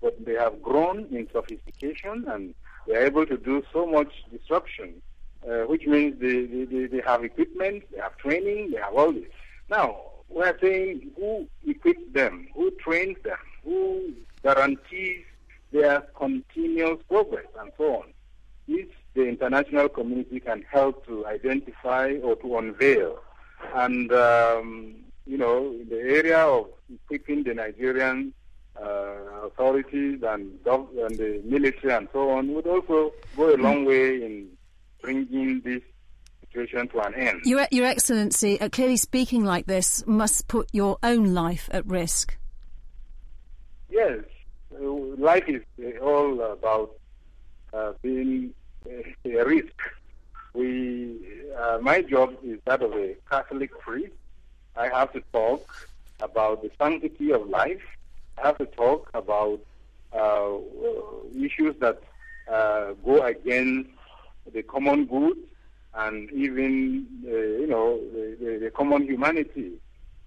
but 0.00 0.24
they 0.24 0.34
have 0.34 0.62
grown 0.62 1.06
in 1.10 1.28
sophistication 1.32 2.26
and 2.28 2.54
they 2.86 2.96
are 2.96 3.06
able 3.06 3.26
to 3.26 3.36
do 3.36 3.62
so 3.72 3.86
much 3.86 4.12
disruption, 4.30 5.02
uh, 5.48 5.62
which 5.62 5.86
means 5.86 6.20
they, 6.20 6.46
they, 6.46 6.86
they 6.86 7.02
have 7.04 7.24
equipment, 7.24 7.84
they 7.92 8.00
have 8.00 8.16
training, 8.18 8.70
they 8.70 8.78
have 8.78 8.94
all 8.94 9.12
this. 9.12 9.26
Now, 9.68 10.00
we're 10.30 10.56
saying 10.60 11.10
who 11.16 11.46
equips 11.66 12.12
them, 12.12 12.48
who 12.54 12.70
trains 12.72 13.16
them, 13.24 13.38
who 13.64 14.12
guarantees 14.42 15.24
their 15.72 16.00
continuous 16.16 17.00
progress, 17.08 17.46
and 17.60 17.70
so 17.76 17.96
on. 17.96 18.12
If 18.68 18.88
the 19.14 19.26
international 19.26 19.88
community 19.88 20.40
can 20.40 20.64
help 20.70 21.04
to 21.06 21.26
identify 21.26 22.14
or 22.22 22.36
to 22.36 22.58
unveil, 22.58 23.18
and 23.74 24.12
um, 24.12 24.94
you 25.26 25.36
know, 25.36 25.66
in 25.72 25.88
the 25.88 25.98
area 25.98 26.38
of 26.38 26.68
equipping 26.92 27.44
the 27.44 27.54
Nigerian 27.54 28.32
uh, 28.80 29.46
authorities 29.46 30.22
and, 30.22 30.58
gov- 30.64 31.06
and 31.06 31.18
the 31.18 31.42
military 31.44 31.92
and 31.92 32.08
so 32.12 32.30
on, 32.30 32.54
would 32.54 32.66
also 32.66 33.12
go 33.36 33.54
a 33.54 33.56
long 33.56 33.84
way 33.84 34.24
in 34.24 34.48
bringing 35.02 35.60
this 35.60 35.82
situation 36.52 36.88
to 36.88 37.00
an 37.00 37.14
end. 37.14 37.40
Your, 37.44 37.66
Your 37.70 37.86
Excellency, 37.86 38.60
uh, 38.60 38.68
clearly 38.68 38.96
speaking 38.96 39.44
like 39.44 39.66
this 39.66 40.04
must 40.06 40.48
put 40.48 40.68
your 40.72 40.98
own 41.02 41.34
life 41.34 41.68
at 41.72 41.86
risk. 41.86 42.36
Yes, 43.88 44.20
uh, 44.74 44.84
life 44.84 45.44
is 45.46 45.62
uh, 45.82 45.98
all 45.98 46.40
about 46.40 46.92
uh, 47.72 47.92
being 48.02 48.52
a, 48.86 49.44
risk. 49.44 49.74
We, 50.54 51.18
uh, 51.56 51.78
my 51.80 52.02
job 52.02 52.36
is 52.42 52.58
that 52.64 52.82
of 52.82 52.92
a 52.94 53.14
Catholic 53.28 53.78
priest. 53.78 54.12
I 54.76 54.88
have 54.88 55.12
to 55.12 55.22
talk 55.32 55.88
about 56.20 56.62
the 56.62 56.70
sanctity 56.78 57.32
of 57.32 57.48
life. 57.48 57.82
I 58.38 58.46
have 58.48 58.58
to 58.58 58.66
talk 58.66 59.10
about 59.14 59.60
uh, 60.12 60.58
issues 61.36 61.76
that 61.80 62.02
go 63.04 63.22
against 63.22 63.90
the 64.52 64.62
common 64.62 65.06
good 65.06 65.36
and 65.94 66.30
even, 66.30 67.06
uh, 67.26 67.30
you 67.30 67.66
know, 67.66 68.00
the, 68.12 68.36
the, 68.40 68.58
the, 68.64 68.70
common 68.70 69.02
humanity. 69.04 69.72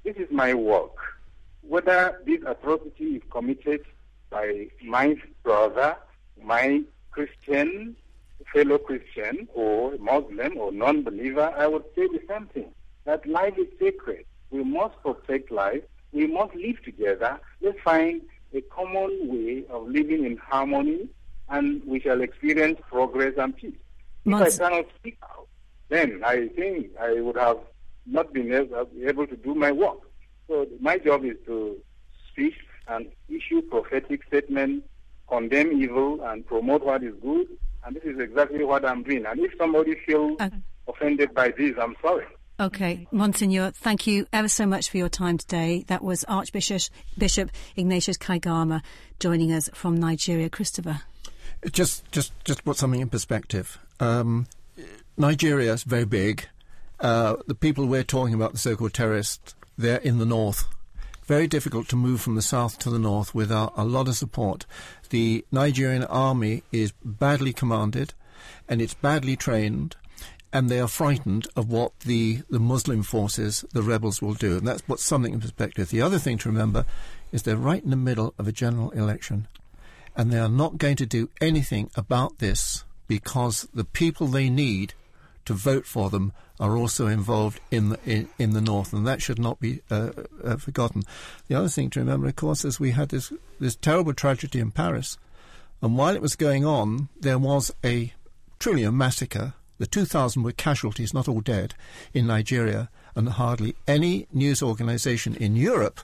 This 0.03 0.15
is 0.17 0.27
my 0.31 0.53
work. 0.53 0.95
Whether 1.61 2.21
this 2.25 2.41
atrocity 2.45 3.15
is 3.15 3.21
committed 3.31 3.81
by 4.29 4.67
my 4.83 5.15
brother, 5.43 5.95
my 6.41 6.81
Christian, 7.11 7.95
fellow 8.51 8.77
Christian, 8.77 9.47
or 9.53 9.97
Muslim 9.99 10.57
or 10.57 10.71
non-believer, 10.71 11.53
I 11.55 11.67
would 11.67 11.85
say 11.95 12.07
the 12.07 12.21
same 12.27 12.47
thing. 12.47 12.73
That 13.05 13.25
life 13.25 13.53
is 13.57 13.67
sacred. 13.79 14.25
We 14.51 14.63
must 14.63 15.01
protect 15.01 15.51
life. 15.51 15.83
We 16.11 16.27
must 16.27 16.53
live 16.55 16.81
together. 16.83 17.39
Let's 17.61 17.79
find 17.81 18.21
a 18.53 18.61
common 18.61 19.27
way 19.27 19.63
of 19.69 19.87
living 19.87 20.25
in 20.25 20.37
harmony, 20.37 21.09
and 21.49 21.81
we 21.85 21.99
shall 21.99 22.21
experience 22.21 22.79
progress 22.89 23.33
and 23.37 23.55
peace. 23.55 23.73
If 24.25 24.33
I 24.33 24.49
cannot 24.51 24.85
speak 24.95 25.17
out, 25.23 25.42
then 25.93 26.23
I 26.23 26.47
think 26.49 26.91
I 26.99 27.21
would 27.21 27.37
have 27.37 27.59
not 28.05 28.33
been 28.33 28.51
able 28.51 29.27
to 29.27 29.35
do 29.37 29.55
my 29.55 29.71
work. 29.71 29.99
So 30.47 30.67
my 30.79 30.97
job 30.97 31.23
is 31.23 31.37
to 31.45 31.77
speak 32.29 32.53
and 32.87 33.07
issue 33.29 33.61
prophetic 33.61 34.23
statements, 34.27 34.85
condemn 35.29 35.71
evil, 35.71 36.21
and 36.23 36.45
promote 36.45 36.83
what 36.83 37.03
is 37.03 37.13
good. 37.21 37.47
And 37.85 37.95
this 37.95 38.03
is 38.03 38.19
exactly 38.19 38.63
what 38.63 38.85
I'm 38.85 39.03
doing. 39.03 39.25
And 39.25 39.39
if 39.39 39.51
somebody 39.57 39.95
feels 40.05 40.39
okay. 40.39 40.57
offended 40.87 41.33
by 41.33 41.49
this, 41.51 41.75
I'm 41.79 41.95
sorry. 42.01 42.25
Okay, 42.59 43.07
Monsignor, 43.11 43.71
thank 43.71 44.05
you 44.05 44.27
ever 44.31 44.47
so 44.47 44.65
much 44.65 44.89
for 44.89 44.97
your 44.97 45.09
time 45.09 45.37
today. 45.37 45.83
That 45.87 46.03
was 46.03 46.23
Archbishop 46.25 46.83
Bishop 47.17 47.49
Ignatius 47.75 48.17
Kaigama 48.17 48.81
joining 49.19 49.51
us 49.51 49.69
from 49.73 49.97
Nigeria. 49.97 50.49
Christopher. 50.49 51.01
Just, 51.71 52.09
just, 52.11 52.31
just 52.43 52.63
put 52.63 52.77
something 52.77 52.99
in 52.99 53.09
perspective. 53.09 53.79
Um, 53.99 54.47
Nigeria 55.15 55.73
is 55.73 55.83
very 55.83 56.05
big. 56.05 56.47
Uh, 56.99 57.35
the 57.45 57.53
people 57.53 57.85
we're 57.85 58.03
talking 58.03 58.33
about, 58.33 58.51
the 58.51 58.57
so-called 58.57 58.93
terrorists, 58.93 59.53
they're 59.77 59.97
in 59.97 60.17
the 60.17 60.25
north. 60.25 60.65
Very 61.25 61.45
difficult 61.45 61.87
to 61.89 61.95
move 61.95 62.19
from 62.19 62.35
the 62.35 62.41
south 62.41 62.79
to 62.79 62.89
the 62.89 62.97
north 62.97 63.35
without 63.35 63.73
a 63.77 63.85
lot 63.85 64.07
of 64.07 64.15
support. 64.15 64.65
The 65.09 65.45
Nigerian 65.51 66.03
army 66.05 66.63
is 66.71 66.93
badly 67.05 67.53
commanded, 67.53 68.15
and 68.67 68.81
it's 68.81 68.95
badly 68.95 69.35
trained, 69.35 69.95
and 70.51 70.67
they 70.67 70.79
are 70.79 70.87
frightened 70.87 71.47
of 71.55 71.69
what 71.69 71.99
the, 72.01 72.41
the 72.49 72.59
Muslim 72.59 73.03
forces, 73.03 73.63
the 73.71 73.83
rebels, 73.83 74.19
will 74.19 74.33
do. 74.33 74.57
And 74.57 74.67
that's 74.67 74.81
put 74.81 74.99
something 74.99 75.33
in 75.33 75.41
perspective. 75.41 75.89
The 75.89 76.01
other 76.01 76.19
thing 76.19 76.39
to 76.39 76.49
remember 76.49 76.85
is 77.31 77.43
they're 77.43 77.55
right 77.55 77.83
in 77.83 77.91
the 77.91 77.95
middle 77.95 78.33
of 78.39 78.47
a 78.47 78.51
general 78.51 78.89
election, 78.91 79.47
and 80.15 80.31
they 80.31 80.39
are 80.39 80.49
not 80.49 80.79
going 80.79 80.95
to 80.95 81.05
do 81.05 81.29
anything 81.39 81.91
about 81.95 82.39
this 82.39 82.83
because 83.07 83.67
the 83.73 83.85
people 83.85 84.27
they 84.27 84.49
need 84.49 84.95
to 85.45 85.53
vote 85.53 85.85
for 85.85 86.09
them 86.09 86.33
are 86.59 86.77
also 86.77 87.07
involved 87.07 87.59
in 87.71 87.89
the, 87.89 87.99
in, 88.05 88.29
in 88.37 88.51
the 88.51 88.61
north, 88.61 88.93
and 88.93 89.05
that 89.07 89.21
should 89.21 89.39
not 89.39 89.59
be 89.59 89.81
uh, 89.89 90.11
uh, 90.43 90.57
forgotten. 90.57 91.03
The 91.47 91.55
other 91.55 91.67
thing 91.67 91.89
to 91.91 91.99
remember, 91.99 92.27
of 92.27 92.35
course, 92.35 92.63
is 92.63 92.79
we 92.79 92.91
had 92.91 93.09
this 93.09 93.31
this 93.59 93.75
terrible 93.75 94.13
tragedy 94.13 94.59
in 94.59 94.71
Paris, 94.71 95.17
and 95.81 95.97
while 95.97 96.15
it 96.15 96.21
was 96.21 96.35
going 96.35 96.65
on, 96.65 97.09
there 97.19 97.39
was 97.39 97.71
a 97.83 98.13
truly 98.59 98.83
a 98.83 98.91
massacre. 98.91 99.53
The 99.79 99.87
2,000 99.87 100.43
were 100.43 100.51
casualties, 100.51 101.13
not 101.13 101.27
all 101.27 101.41
dead, 101.41 101.73
in 102.13 102.27
Nigeria, 102.27 102.89
and 103.15 103.27
hardly 103.27 103.75
any 103.87 104.27
news 104.31 104.61
organisation 104.61 105.35
in 105.35 105.55
Europe 105.55 105.99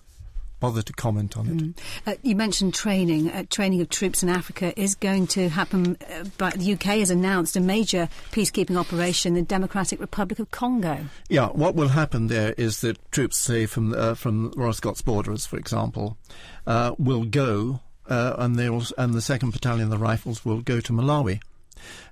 bother 0.60 0.82
to 0.82 0.93
comment 0.93 1.38
on 1.38 1.48
it. 1.48 1.58
Mm. 1.58 1.74
Uh, 2.06 2.15
you 2.22 2.36
mentioned 2.36 2.74
training. 2.74 3.30
Uh, 3.30 3.43
training 3.50 3.82
of 3.82 3.89
troops 3.89 4.24
in 4.24 4.30
Africa 4.30 4.78
is 4.80 4.95
going 4.95 5.28
to 5.28 5.50
happen, 5.50 5.98
uh, 6.02 6.26
but 6.38 6.56
the 6.56 6.74
UK 6.74 7.00
has 7.00 7.10
announced 7.10 7.56
a 7.56 7.60
major 7.60 8.10
peacekeeping 8.32 8.78
operation 8.78 9.36
in 9.36 9.43
the 9.43 9.48
Democratic 9.48 10.00
Republic 10.00 10.39
of 10.39 10.52
Congo. 10.52 11.06
Yeah, 11.30 11.48
what 11.48 11.76
will 11.76 11.89
happen 11.89 12.28
there 12.28 12.54
is 12.58 12.82
that 12.82 12.98
troops, 13.12 13.38
say 13.38 13.65
from 13.65 13.93
uh, 13.93 14.15
from 14.15 14.52
Royal 14.56 14.74
Scots 14.74 15.02
Borderers, 15.02 15.45
for 15.45 15.58
example, 15.58 16.17
uh, 16.67 16.95
will 16.98 17.26
go, 17.26 17.80
uh, 18.08 18.36
and 18.38 18.58
they 18.58 18.69
will, 18.69 18.84
and 18.98 19.13
the 19.13 19.22
Second 19.22 19.52
Battalion, 19.52 19.86
of 19.86 19.91
the 19.91 19.98
Rifles, 19.98 20.43
will 20.43 20.62
go 20.62 20.80
to 20.82 20.93
Malawi, 20.93 21.41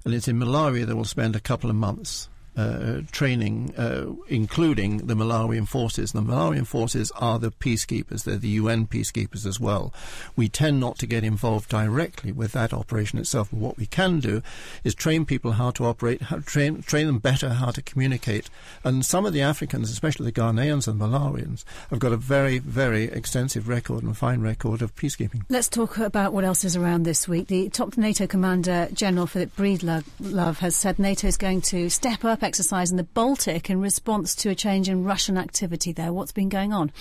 and 0.05 0.13
it's 0.13 0.27
in 0.27 0.39
Malawi 0.39 0.85
they 0.85 0.93
will 0.93 1.05
spend 1.05 1.35
a 1.35 1.39
couple 1.39 1.69
of 1.69 1.75
months. 1.75 2.29
Uh, 2.57 3.01
training, 3.11 3.73
uh, 3.77 4.07
including 4.27 5.05
the 5.05 5.13
Malawian 5.13 5.67
forces. 5.67 6.11
The 6.11 6.21
Malawian 6.21 6.65
forces 6.65 7.11
are 7.11 7.37
the 7.37 7.51
peacekeepers, 7.51 8.23
they're 8.23 8.37
the 8.37 8.49
UN 8.49 8.87
peacekeepers 8.87 9.45
as 9.45 9.59
well. 9.59 9.93
We 10.35 10.49
tend 10.49 10.79
not 10.79 10.97
to 10.99 11.07
get 11.07 11.23
involved 11.23 11.69
directly 11.69 12.31
with 12.31 12.53
that 12.53 12.73
operation 12.73 13.19
itself, 13.19 13.49
but 13.51 13.59
what 13.59 13.77
we 13.77 13.85
can 13.85 14.19
do 14.19 14.41
is 14.83 14.95
train 14.95 15.23
people 15.25 15.53
how 15.53 15.69
to 15.71 15.85
operate, 15.85 16.23
how 16.23 16.39
train, 16.39 16.81
train 16.81 17.05
them 17.05 17.19
better 17.19 17.49
how 17.49 17.69
to 17.71 17.81
communicate. 17.81 18.49
And 18.83 19.05
some 19.05 19.25
of 19.25 19.33
the 19.33 19.41
Africans, 19.41 19.91
especially 19.91 20.25
the 20.25 20.31
Ghanaians 20.31 20.87
and 20.87 20.99
Malawians, 20.99 21.63
have 21.91 21.99
got 21.99 22.11
a 22.11 22.17
very, 22.17 22.57
very 22.57 23.03
extensive 23.03 23.67
record 23.67 24.03
and 24.03 24.17
fine 24.17 24.41
record 24.41 24.81
of 24.81 24.95
peacekeeping. 24.95 25.43
Let's 25.49 25.69
talk 25.69 25.99
about 25.99 26.33
what 26.33 26.43
else 26.43 26.63
is 26.63 26.75
around 26.75 27.03
this 27.03 27.27
week. 27.27 27.47
The 27.47 27.69
top 27.69 27.97
NATO 27.97 28.25
Commander 28.25 28.87
General 28.93 29.27
Philip 29.27 29.55
Breedlove 29.55 30.57
has 30.57 30.75
said 30.75 30.97
NATO 30.97 31.27
is 31.27 31.37
going 31.37 31.61
to 31.61 31.89
step 31.89 32.25
up 32.25 32.46
exercise 32.47 32.89
in 32.89 32.97
the 32.97 33.03
Baltic 33.03 33.69
in 33.69 33.81
response 33.81 34.33
to 34.35 34.49
a 34.49 34.55
change 34.55 34.87
in 34.87 35.03
Russian 35.03 35.37
activity 35.37 35.91
there. 35.91 36.13
What's 36.13 36.31
been 36.31 36.47
going 36.47 36.71
on? 36.71 36.91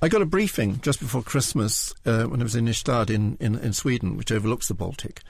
I 0.00 0.08
got 0.08 0.22
a 0.22 0.26
briefing 0.26 0.80
just 0.80 1.00
before 1.00 1.22
Christmas 1.22 1.92
uh, 2.06 2.24
when 2.24 2.40
I 2.40 2.44
was 2.44 2.54
in 2.54 2.66
Ystad 2.66 3.10
in, 3.10 3.36
in, 3.40 3.56
in, 3.58 3.72
Sweden, 3.72 4.16
which 4.16 4.30
overlooks 4.30 4.68
the 4.68 4.74
Baltic, 4.74 5.22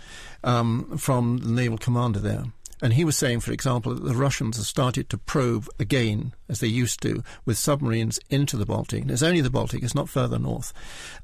um, 0.44 0.98
from 0.98 1.38
the 1.38 1.48
naval 1.48 1.78
commander 1.78 2.20
there. 2.20 2.44
And 2.82 2.92
he 2.92 3.04
was 3.04 3.16
saying, 3.16 3.40
for 3.40 3.52
example, 3.52 3.94
that 3.94 4.04
the 4.04 4.14
Russians 4.14 4.56
have 4.56 4.66
started 4.66 5.08
to 5.08 5.16
probe 5.16 5.68
again, 5.78 6.34
as 6.48 6.60
they 6.60 6.66
used 6.66 7.00
to, 7.02 7.22
with 7.46 7.56
submarines 7.56 8.20
into 8.28 8.56
the 8.56 8.66
Baltic. 8.66 9.04
It's 9.08 9.22
only 9.22 9.40
the 9.40 9.50
Baltic, 9.50 9.82
it's 9.82 9.94
not 9.94 10.08
further 10.08 10.38
north. 10.38 10.74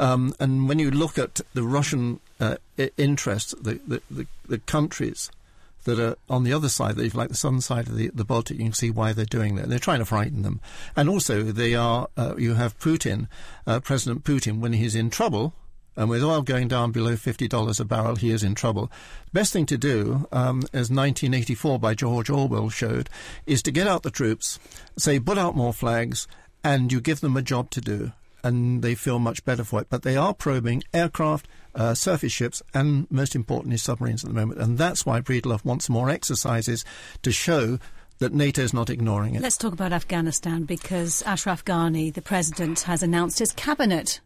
Um, 0.01 0.35
and 0.41 0.69
when 0.69 0.79
you 0.79 0.91
look 0.91 1.19
at 1.19 1.41
the 1.53 1.65
Russian 1.65 2.21
uh, 2.41 2.57
interests, 2.97 3.55
the, 3.61 3.81
the, 3.87 4.01
the, 4.11 4.27
the 4.47 4.59
countries 4.59 5.31
that 5.85 5.99
are 5.99 6.17
on 6.29 6.45
the 6.45 6.53
other 6.53 6.69
side, 6.69 6.99
like 7.15 7.29
the 7.29 7.35
southern 7.35 7.61
side 7.61 7.89
of 7.89 7.97
the, 7.97 8.11
the 8.15 8.25
Baltic, 8.25 8.59
you 8.59 8.65
can 8.65 8.73
see 8.73 8.91
why 8.91 9.13
they're 9.13 9.25
doing 9.25 9.57
that. 9.57 9.69
They're 9.69 9.79
trying 9.79 10.01
to 10.01 10.05
frighten 10.05 10.43
them. 10.43 10.61
And 10.97 11.09
also, 11.09 11.43
they 11.43 11.75
are, 11.75 12.09
uh, 12.17 12.35
you 12.37 12.55
have 12.55 12.79
Putin, 12.79 13.29
uh, 13.67 13.81
President 13.81 14.25
Putin, 14.25 14.61
when 14.61 14.73
he's 14.75 14.95
in 14.95 15.11
trouble, 15.11 15.55
and 15.97 16.09
with 16.09 16.23
oil 16.23 16.43
going 16.43 16.69
down 16.69 16.93
below 16.93 17.15
$50 17.15 17.81
a 17.81 17.85
barrel, 17.85 18.17
he 18.17 18.31
is 18.31 18.45
in 18.45 18.55
trouble. 18.55 18.91
The 19.27 19.41
best 19.41 19.53
thing 19.53 19.67
to 19.67 19.77
do, 19.77 20.29
um, 20.31 20.61
as 20.73 20.91
1984 20.91 21.79
by 21.81 21.95
George 21.95 22.31
Orwell 22.31 22.71
showed, 22.71 23.11
is 23.47 23.63
to 23.63 23.73
get 23.73 23.89
out 23.89 24.05
the 24.05 24.11
troops, 24.11 24.61
say, 24.97 25.19
put 25.19 25.39
out 25.39 25.57
more 25.57 25.73
flags, 25.73 26.29
and 26.63 26.93
you 26.93 27.01
give 27.01 27.21
them 27.21 27.37
a 27.37 27.43
job 27.43 27.71
to 27.71 27.81
do. 27.81 28.13
And 28.43 28.83
they 28.83 28.95
feel 28.95 29.19
much 29.19 29.45
better 29.45 29.65
for 29.65 29.81
it. 29.81 29.89
But 29.91 30.03
they 30.03 30.17
are 30.17 30.33
probing 30.33 30.85
aircraft, 30.95 31.49
uh, 31.75 31.95
surface 31.95 32.33
ships, 32.33 32.63
and 32.73 33.11
most 33.11 33.35
importantly, 33.35 33.77
submarines 33.77 34.25
at 34.25 34.31
the 34.31 34.35
moment. 34.35 34.61
And 34.61 34.79
that's 34.79 35.05
why 35.05 35.21
Breedlove 35.21 35.65
wants 35.65 35.89
more 35.89 36.09
exercises 36.09 36.85
to 37.23 37.33
show 37.33 37.79
that 38.19 38.33
NATO 38.33 38.63
is 38.63 38.75
not 38.75 38.91
ignoring 38.91 39.35
it. 39.35 39.43
Let's 39.43 39.57
talk 39.57 39.73
about 39.73 39.93
Afghanistan 39.93 40.65
because 40.65 41.23
Ashraf 41.23 41.65
Ghani, 41.65 42.13
the 42.13 42.23
president, 42.23 42.81
has 42.81 43.03
announced 43.03 43.39
his 43.39 43.53
cabinet. 43.53 44.21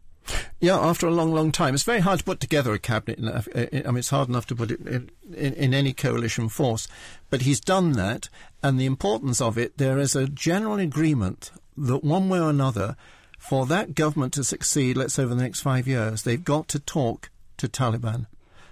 Yeah, 0.59 0.79
after 0.79 1.07
a 1.07 1.11
long, 1.11 1.33
long 1.33 1.51
time. 1.51 1.73
It's 1.73 1.83
very 1.83 1.99
hard 1.99 2.19
to 2.19 2.25
put 2.25 2.39
together 2.39 2.73
a 2.73 2.79
cabinet. 2.79 3.47
I 3.55 3.91
mean, 3.91 3.97
it's 3.97 4.09
hard 4.09 4.29
enough 4.29 4.45
to 4.47 4.55
put 4.55 4.71
it 4.71 4.79
in, 4.81 5.11
in, 5.35 5.53
in, 5.53 5.73
any 5.73 5.91
coalition 5.91 6.47
force. 6.47 6.87
But 7.29 7.41
he's 7.41 7.59
done 7.59 7.93
that, 7.93 8.29
and 8.61 8.79
the 8.79 8.85
importance 8.85 9.41
of 9.41 9.57
it, 9.57 9.77
there 9.77 9.99
is 9.99 10.15
a 10.15 10.27
general 10.27 10.79
agreement 10.79 11.51
that 11.75 12.03
one 12.03 12.29
way 12.29 12.39
or 12.39 12.49
another, 12.49 12.95
for 13.43 13.65
that 13.65 13.93
government 13.93 14.31
to 14.33 14.43
succeed, 14.43 14.95
let's 14.95 15.15
say 15.15 15.23
over 15.23 15.35
the 15.35 15.41
next 15.41 15.59
five 15.59 15.85
years, 15.85 16.23
they've 16.23 16.43
got 16.43 16.69
to 16.69 16.79
talk 16.79 17.29
to 17.57 17.67
Taliban. 17.67 18.25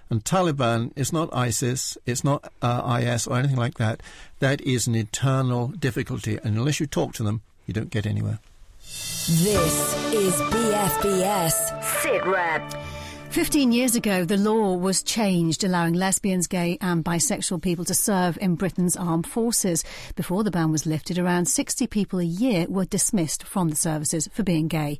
And 0.08 0.24
Taliban 0.24 0.92
is 0.96 1.12
not 1.12 1.28
ISIS, 1.30 1.98
it's 2.06 2.24
not 2.24 2.50
uh, 2.62 2.98
IS 3.02 3.26
or 3.26 3.36
anything 3.36 3.58
like 3.58 3.74
that. 3.74 4.02
That 4.38 4.62
is 4.62 4.86
an 4.86 4.94
eternal 4.94 5.68
difficulty. 5.68 6.38
And 6.42 6.56
unless 6.56 6.80
you 6.80 6.86
talk 6.86 7.12
to 7.14 7.22
them, 7.22 7.42
you 7.66 7.74
don't 7.74 7.90
get 7.90 8.06
anywhere. 8.06 8.38
This 8.80 10.12
is 10.14 10.34
BFBS 10.40 11.84
Sit 12.00 12.24
Rep. 12.24 13.01
15 13.32 13.72
years 13.72 13.96
ago, 13.96 14.26
the 14.26 14.36
law 14.36 14.76
was 14.76 15.02
changed, 15.02 15.64
allowing 15.64 15.94
lesbians, 15.94 16.46
gay, 16.46 16.76
and 16.82 17.02
bisexual 17.02 17.62
people 17.62 17.82
to 17.82 17.94
serve 17.94 18.36
in 18.42 18.56
Britain's 18.56 18.94
armed 18.94 19.26
forces. 19.26 19.82
Before 20.16 20.44
the 20.44 20.50
ban 20.50 20.70
was 20.70 20.84
lifted, 20.84 21.18
around 21.18 21.46
60 21.46 21.86
people 21.86 22.18
a 22.18 22.24
year 22.24 22.66
were 22.68 22.84
dismissed 22.84 23.42
from 23.44 23.70
the 23.70 23.76
services 23.76 24.28
for 24.34 24.42
being 24.42 24.68
gay. 24.68 24.98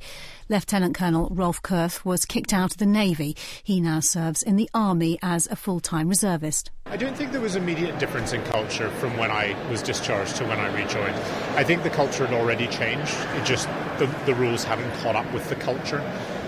Lieutenant 0.48 0.94
Colonel 0.94 1.28
Rolf 1.30 1.60
Kurth 1.60 2.06
was 2.06 2.24
kicked 2.24 2.54
out 2.54 2.72
of 2.72 2.78
the 2.78 2.86
Navy. 2.86 3.36
He 3.62 3.82
now 3.82 4.00
serves 4.00 4.42
in 4.42 4.56
the 4.56 4.70
Army 4.72 5.18
as 5.20 5.46
a 5.48 5.56
full 5.56 5.80
time 5.80 6.08
reservist. 6.08 6.70
I 6.86 6.96
don't 6.96 7.14
think 7.14 7.32
there 7.32 7.40
was 7.42 7.54
immediate 7.54 7.98
difference 7.98 8.32
in 8.32 8.42
culture 8.44 8.88
from 8.92 9.18
when 9.18 9.30
I 9.30 9.54
was 9.68 9.82
discharged 9.82 10.36
to 10.36 10.44
when 10.44 10.58
I 10.58 10.74
rejoined. 10.74 11.16
I 11.56 11.64
think 11.64 11.82
the 11.82 11.90
culture 11.90 12.26
had 12.26 12.34
already 12.34 12.66
changed. 12.68 13.14
It 13.34 13.44
just, 13.44 13.68
the, 13.98 14.06
the 14.24 14.34
rules 14.34 14.64
hadn't 14.64 14.90
caught 15.02 15.16
up 15.16 15.30
with 15.34 15.46
the 15.50 15.56
culture. 15.56 16.00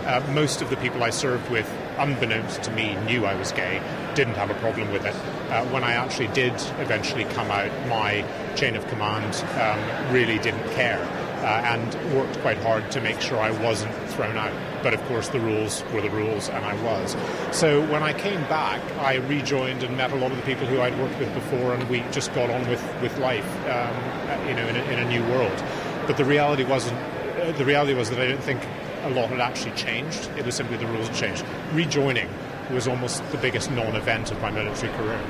Uh, 0.05 0.23
most 0.33 0.61
of 0.63 0.71
the 0.71 0.77
people 0.77 1.03
I 1.03 1.11
served 1.11 1.51
with, 1.51 1.71
unbeknownst 1.99 2.63
to 2.65 2.71
me, 2.73 2.95
knew 3.07 3.25
I 3.25 3.35
was 3.35 3.53
gay, 3.53 3.83
didn't 4.15 4.35
have 4.35 4.51
a 4.51 4.55
problem 4.55 4.93
with 4.93 5.05
it. 5.05 5.15
Uh, 5.51 5.65
when 5.67 5.83
I 5.83 5.93
actually 5.93 6.29
did 6.29 6.53
eventually 6.79 7.25
come 7.25 7.51
out, 7.51 7.71
my 7.89 8.25
chain 8.55 8.77
of 8.77 8.87
command 8.89 9.35
um, 9.61 10.13
really 10.13 10.39
didn't 10.39 10.69
care 10.73 11.03
uh, 11.45 11.61
and 11.63 12.15
worked 12.15 12.39
quite 12.41 12.57
hard 12.59 12.91
to 12.91 13.01
make 13.01 13.21
sure 13.21 13.39
I 13.39 13.51
wasn't 13.63 13.95
thrown 14.09 14.37
out. 14.37 14.53
But 14.83 14.95
of 14.95 15.03
course, 15.05 15.29
the 15.29 15.41
rules 15.41 15.85
were 15.93 16.01
the 16.01 16.11
rules, 16.11 16.49
and 16.49 16.65
I 16.65 16.75
was. 16.83 17.17
So 17.53 17.81
when 17.91 18.03
I 18.03 18.13
came 18.15 18.41
back, 18.43 18.81
I 18.99 19.17
rejoined 19.17 19.83
and 19.83 19.97
met 19.97 20.13
a 20.13 20.17
lot 20.17 20.31
of 20.31 20.39
the 20.39 20.43
people 20.43 20.67
who 20.67 20.81
I'd 20.81 20.99
worked 20.99 21.19
with 21.19 21.33
before, 21.35 21.75
and 21.75 21.89
we 21.91 22.01
just 22.13 22.33
got 22.35 22.49
on 22.49 22.67
with, 22.69 22.83
with 23.03 23.17
life, 23.19 23.49
um, 23.69 24.49
you 24.49 24.55
know, 24.55 24.67
in 24.69 24.77
a, 24.77 24.83
in 24.85 24.99
a 25.01 25.09
new 25.09 25.23
world. 25.33 25.65
But 26.07 26.17
the 26.17 26.25
reality 26.25 26.65
wasn't. 26.65 26.99
Uh, 26.99 27.53
the 27.53 27.65
reality 27.65 27.95
was 27.95 28.09
that 28.11 28.21
I 28.21 28.29
don't 28.29 28.43
think 28.43 28.63
a 29.05 29.11
lot 29.11 29.29
had 29.29 29.41
actually 29.41 29.73
changed. 29.73 30.29
It 30.37 30.45
was 30.45 30.55
simply 30.55 30.77
the 30.77 30.87
rules 30.87 31.09
had 31.09 31.17
changed. 31.17 31.45
Rejoining 31.73 32.29
was 32.73 32.89
almost 32.89 33.23
the 33.31 33.39
biggest 33.39 33.71
non-event 33.71 34.33
of 34.33 34.41
my 34.41 34.51
military 34.51 34.93
career. 34.95 35.21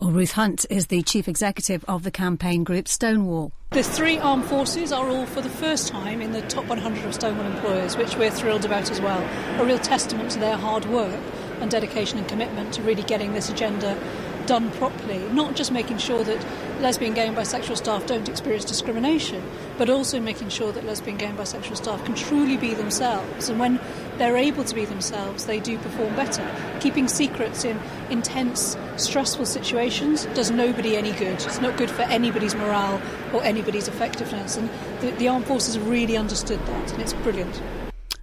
Well, 0.00 0.12
Ruth 0.12 0.32
Hunt 0.32 0.66
is 0.70 0.86
the 0.86 1.02
chief 1.02 1.26
executive 1.26 1.84
of 1.86 2.02
the 2.02 2.10
campaign 2.10 2.64
group 2.64 2.86
Stonewall. 2.88 3.52
The 3.70 3.82
three 3.82 4.18
armed 4.18 4.44
forces 4.44 4.92
are 4.92 5.08
all 5.08 5.26
for 5.26 5.40
the 5.40 5.50
first 5.50 5.88
time 5.88 6.22
in 6.22 6.32
the 6.32 6.42
top 6.42 6.66
100 6.66 7.04
of 7.04 7.14
Stonewall 7.14 7.46
employers, 7.46 7.96
which 7.96 8.16
we're 8.16 8.30
thrilled 8.30 8.64
about 8.64 8.90
as 8.90 9.00
well. 9.00 9.22
A 9.60 9.64
real 9.64 9.78
testament 9.78 10.30
to 10.32 10.38
their 10.38 10.56
hard 10.56 10.84
work 10.86 11.20
and 11.60 11.70
dedication 11.70 12.18
and 12.18 12.28
commitment 12.28 12.74
to 12.74 12.82
really 12.82 13.02
getting 13.02 13.32
this 13.32 13.50
agenda 13.50 13.98
done 14.46 14.70
properly, 14.72 15.18
not 15.32 15.54
just 15.54 15.72
making 15.72 15.98
sure 15.98 16.22
that 16.24 16.44
lesbian, 16.80 17.14
gay, 17.14 17.26
and 17.26 17.36
bisexual 17.36 17.76
staff 17.76 18.06
don't 18.06 18.28
experience 18.28 18.64
discrimination, 18.64 19.42
but 19.78 19.90
also 19.90 20.20
making 20.20 20.48
sure 20.48 20.72
that 20.72 20.84
lesbian, 20.84 21.16
gay, 21.16 21.26
and 21.26 21.38
bisexual 21.38 21.76
staff 21.76 22.04
can 22.04 22.14
truly 22.14 22.56
be 22.56 22.74
themselves. 22.74 23.48
And 23.48 23.58
when 23.58 23.80
they're 24.18 24.36
able 24.36 24.64
to 24.64 24.74
be 24.74 24.84
themselves, 24.84 25.46
they 25.46 25.60
do 25.60 25.78
perform 25.78 26.14
better. 26.16 26.48
Keeping 26.80 27.08
secrets 27.08 27.64
in 27.64 27.78
intense, 28.10 28.76
stressful 28.96 29.46
situations 29.46 30.26
does 30.34 30.50
nobody 30.50 30.96
any 30.96 31.12
good. 31.12 31.34
It's 31.34 31.60
not 31.60 31.76
good 31.76 31.90
for 31.90 32.02
anybody's 32.02 32.54
morale 32.54 33.00
or 33.32 33.42
anybody's 33.42 33.88
effectiveness. 33.88 34.56
And 34.56 34.70
the, 35.00 35.10
the 35.12 35.28
armed 35.28 35.46
forces 35.46 35.74
have 35.74 35.88
really 35.88 36.16
understood 36.16 36.60
that, 36.66 36.92
and 36.92 37.02
it's 37.02 37.12
brilliant. 37.14 37.60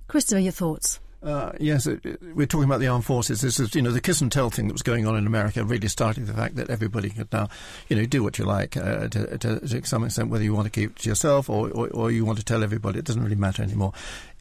Christopher, 0.07 0.39
your 0.39 0.51
thoughts? 0.51 0.99
Uh, 1.23 1.53
yes, 1.57 1.87
it, 1.87 2.05
it, 2.05 2.21
we're 2.35 2.45
talking 2.45 2.65
about 2.65 2.81
the 2.81 2.87
armed 2.87 3.05
forces. 3.05 3.39
This 3.41 3.59
is, 3.59 3.73
you 3.75 3.81
know, 3.81 3.91
the 3.91 4.01
kiss 4.01 4.19
and 4.19 4.31
tell 4.31 4.49
thing 4.49 4.67
that 4.67 4.73
was 4.73 4.81
going 4.81 5.07
on 5.07 5.15
in 5.15 5.25
America 5.25 5.63
really 5.63 5.87
started 5.87 6.27
the 6.27 6.33
fact 6.33 6.57
that 6.57 6.69
everybody 6.69 7.09
could 7.09 7.31
now, 7.31 7.47
you 7.87 7.95
know, 7.95 8.05
do 8.05 8.21
what 8.21 8.37
you 8.37 8.43
like 8.45 8.75
uh, 8.75 9.07
to, 9.07 9.37
to, 9.37 9.59
to, 9.61 9.85
some 9.85 10.03
extent, 10.03 10.29
whether 10.29 10.43
you 10.43 10.53
want 10.53 10.65
to 10.65 10.69
keep 10.69 10.91
it 10.91 10.95
to 10.97 11.09
yourself 11.09 11.49
or, 11.49 11.69
or, 11.69 11.87
or 11.89 12.11
you 12.11 12.25
want 12.25 12.39
to 12.39 12.45
tell 12.45 12.61
everybody. 12.61 12.99
It 12.99 13.05
doesn't 13.05 13.23
really 13.23 13.35
matter 13.35 13.63
anymore. 13.63 13.93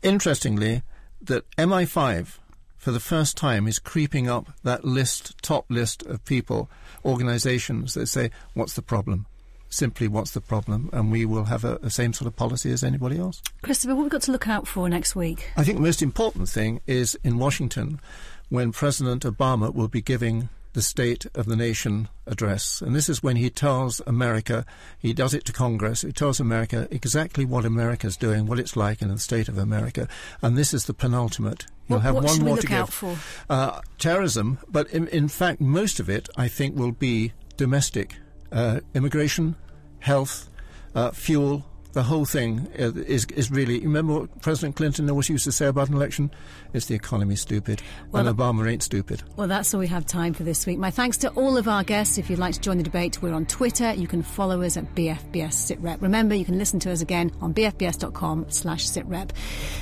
Interestingly, 0.03 0.83
that 1.21 1.49
MI5 1.53 2.39
for 2.77 2.91
the 2.91 3.01
first 3.01 3.37
time 3.37 3.69
is 3.69 3.79
creeping 3.79 4.29
up 4.29 4.49
that 4.65 4.85
list, 4.85 5.41
top 5.41 5.67
list 5.69 6.05
of 6.07 6.25
people, 6.25 6.69
organizations 7.05 7.95
that 7.95 8.07
say, 8.07 8.33
what's 8.55 8.75
the 8.75 8.83
problem? 8.83 9.27
Simply 9.73 10.09
what's 10.09 10.33
the 10.33 10.41
problem, 10.41 10.91
and 10.93 11.11
we 11.11 11.25
will 11.25 11.45
have 11.45 11.65
a, 11.65 11.79
the 11.83 11.91
same 11.91 12.13
sort 12.13 12.27
of 12.27 12.37
policy 12.37 12.71
as 12.71 12.85
anybody 12.85 13.19
else. 13.19 13.43
Christopher, 13.63 13.95
what 13.95 14.03
we've 14.03 14.07
we 14.07 14.11
got 14.11 14.23
to 14.23 14.33
look 14.33 14.49
out 14.49 14.67
for 14.69 14.89
next 14.89 15.17
week? 15.17 15.51
I 15.57 15.65
think 15.65 15.79
the 15.79 15.83
most 15.83 16.03
important 16.03 16.49
thing 16.49 16.81
is 16.87 17.19
in 17.25 17.39
Washington 17.39 18.01
when 18.49 18.73
President 18.73 19.23
Obama 19.23 19.75
will 19.75 19.89
be 19.89 20.03
giving 20.03 20.49
the 20.73 20.83
State 20.83 21.27
of 21.35 21.47
the 21.47 21.57
Nation 21.57 22.09
address. 22.27 22.81
And 22.81 22.95
this 22.95 23.09
is 23.09 23.23
when 23.23 23.37
he 23.37 23.51
tells 23.51 24.01
America, 24.07 24.65
he 24.99 25.13
does 25.13 25.35
it 25.35 25.45
to 25.47 25.53
Congress, 25.53 26.03
he 26.03 26.13
tells 26.13 26.41
America 26.41 26.89
exactly 26.91 27.45
what 27.45 27.65
America's 27.65 28.17
doing, 28.17 28.47
what 28.47 28.59
it's 28.59 28.77
like 28.77 29.03
in 29.03 29.09
the 29.09 29.19
state 29.19 29.49
of 29.49 29.59
America. 29.59 30.09
And 30.41 30.57
this 30.57 30.73
is 30.73 30.87
the 30.87 30.95
penultimate. 30.95 31.67
You'll 31.89 31.99
what, 31.99 32.05
have 32.05 32.15
what 32.15 32.25
one 32.25 32.43
more 32.43 32.57
to 32.57 32.67
give. 32.67 32.79
Out 32.79 32.93
for? 32.93 33.17
Uh, 33.51 33.81
terrorism, 33.99 34.59
but 34.69 34.89
in, 34.91 35.09
in, 35.09 35.29
fact, 35.29 35.61
most 35.61 36.01
of 36.01 36.09
it, 36.09 36.29
I 36.37 36.49
think, 36.49 36.77
will 36.77 36.93
be 36.93 37.33
domestic 37.57 38.17
uh, 38.51 38.81
immigration, 38.95 39.57
health, 40.03 40.51
uh, 40.95 41.11
fuel, 41.13 41.65
the 41.93 42.03
whole 42.03 42.25
thing 42.25 42.69
uh, 42.79 42.93
is 43.07 43.27
is 43.27 43.51
really. 43.51 43.81
Remember 43.81 44.21
what 44.21 44.41
President 44.41 44.77
Clinton 44.77 45.09
always 45.11 45.29
used 45.29 45.45
to 45.45 45.53
say 45.53 45.67
about 45.67 45.89
an 45.89 45.95
election? 45.95 46.31
It's 46.73 46.87
the 46.87 46.95
economy 46.95 47.37
stupid, 47.37 47.83
Well, 48.11 48.27
and 48.27 48.39
Obama 48.39 48.71
ain't 48.71 48.83
stupid. 48.83 49.23
Well, 49.37 49.49
that's 49.49 49.75
all 49.75 49.81
we 49.81 49.89
have 49.89 50.07
time 50.07 50.33
for 50.33 50.43
this 50.43 50.65
week. 50.67 50.79
My 50.79 50.91
thanks 50.91 51.19
to 51.19 51.29
all 51.31 51.57
of 51.57 51.69
our 51.69 51.85
guests. 51.85 52.19
If 52.19 52.31
you'd 52.31 52.39
like 52.39 52.55
to 52.55 52.61
join 52.61 52.79
the 52.79 52.83
debate, 52.83 53.21
we're 53.21 53.35
on 53.35 53.47
Twitter. 53.47 53.93
You 53.93 54.09
can 54.09 54.23
follow 54.23 54.63
us 54.63 54.77
at 54.77 54.95
BFBS 54.95 55.77
SitRep. 55.77 56.01
Remember, 56.01 56.35
you 56.35 56.45
can 56.45 56.59
listen 56.59 56.81
to 56.81 56.91
us 56.91 57.03
again 57.03 57.31
on 57.41 57.53
bfbs.com 57.53 58.47
slash 58.49 58.87
sitrep. 58.87 59.31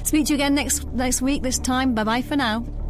Speak 0.04 0.26
to 0.26 0.32
you 0.32 0.34
again 0.34 0.54
next 0.54 0.86
next 0.88 1.22
week. 1.22 1.42
This 1.42 1.58
time, 1.58 1.94
bye 1.94 2.04
bye 2.04 2.22
for 2.22 2.36
now. 2.36 2.89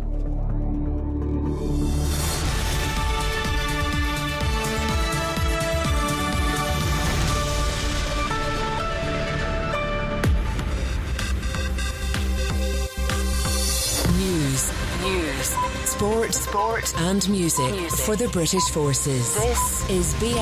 News. 15.03 15.47
Sport. 15.85 16.35
Sport. 16.35 16.95
And 16.99 17.27
music. 17.31 17.91
For 17.91 18.17
the 18.17 18.29
British 18.29 18.69
forces. 18.71 19.35
This 19.35 19.91
is 19.91 20.15
BF. 20.15 20.41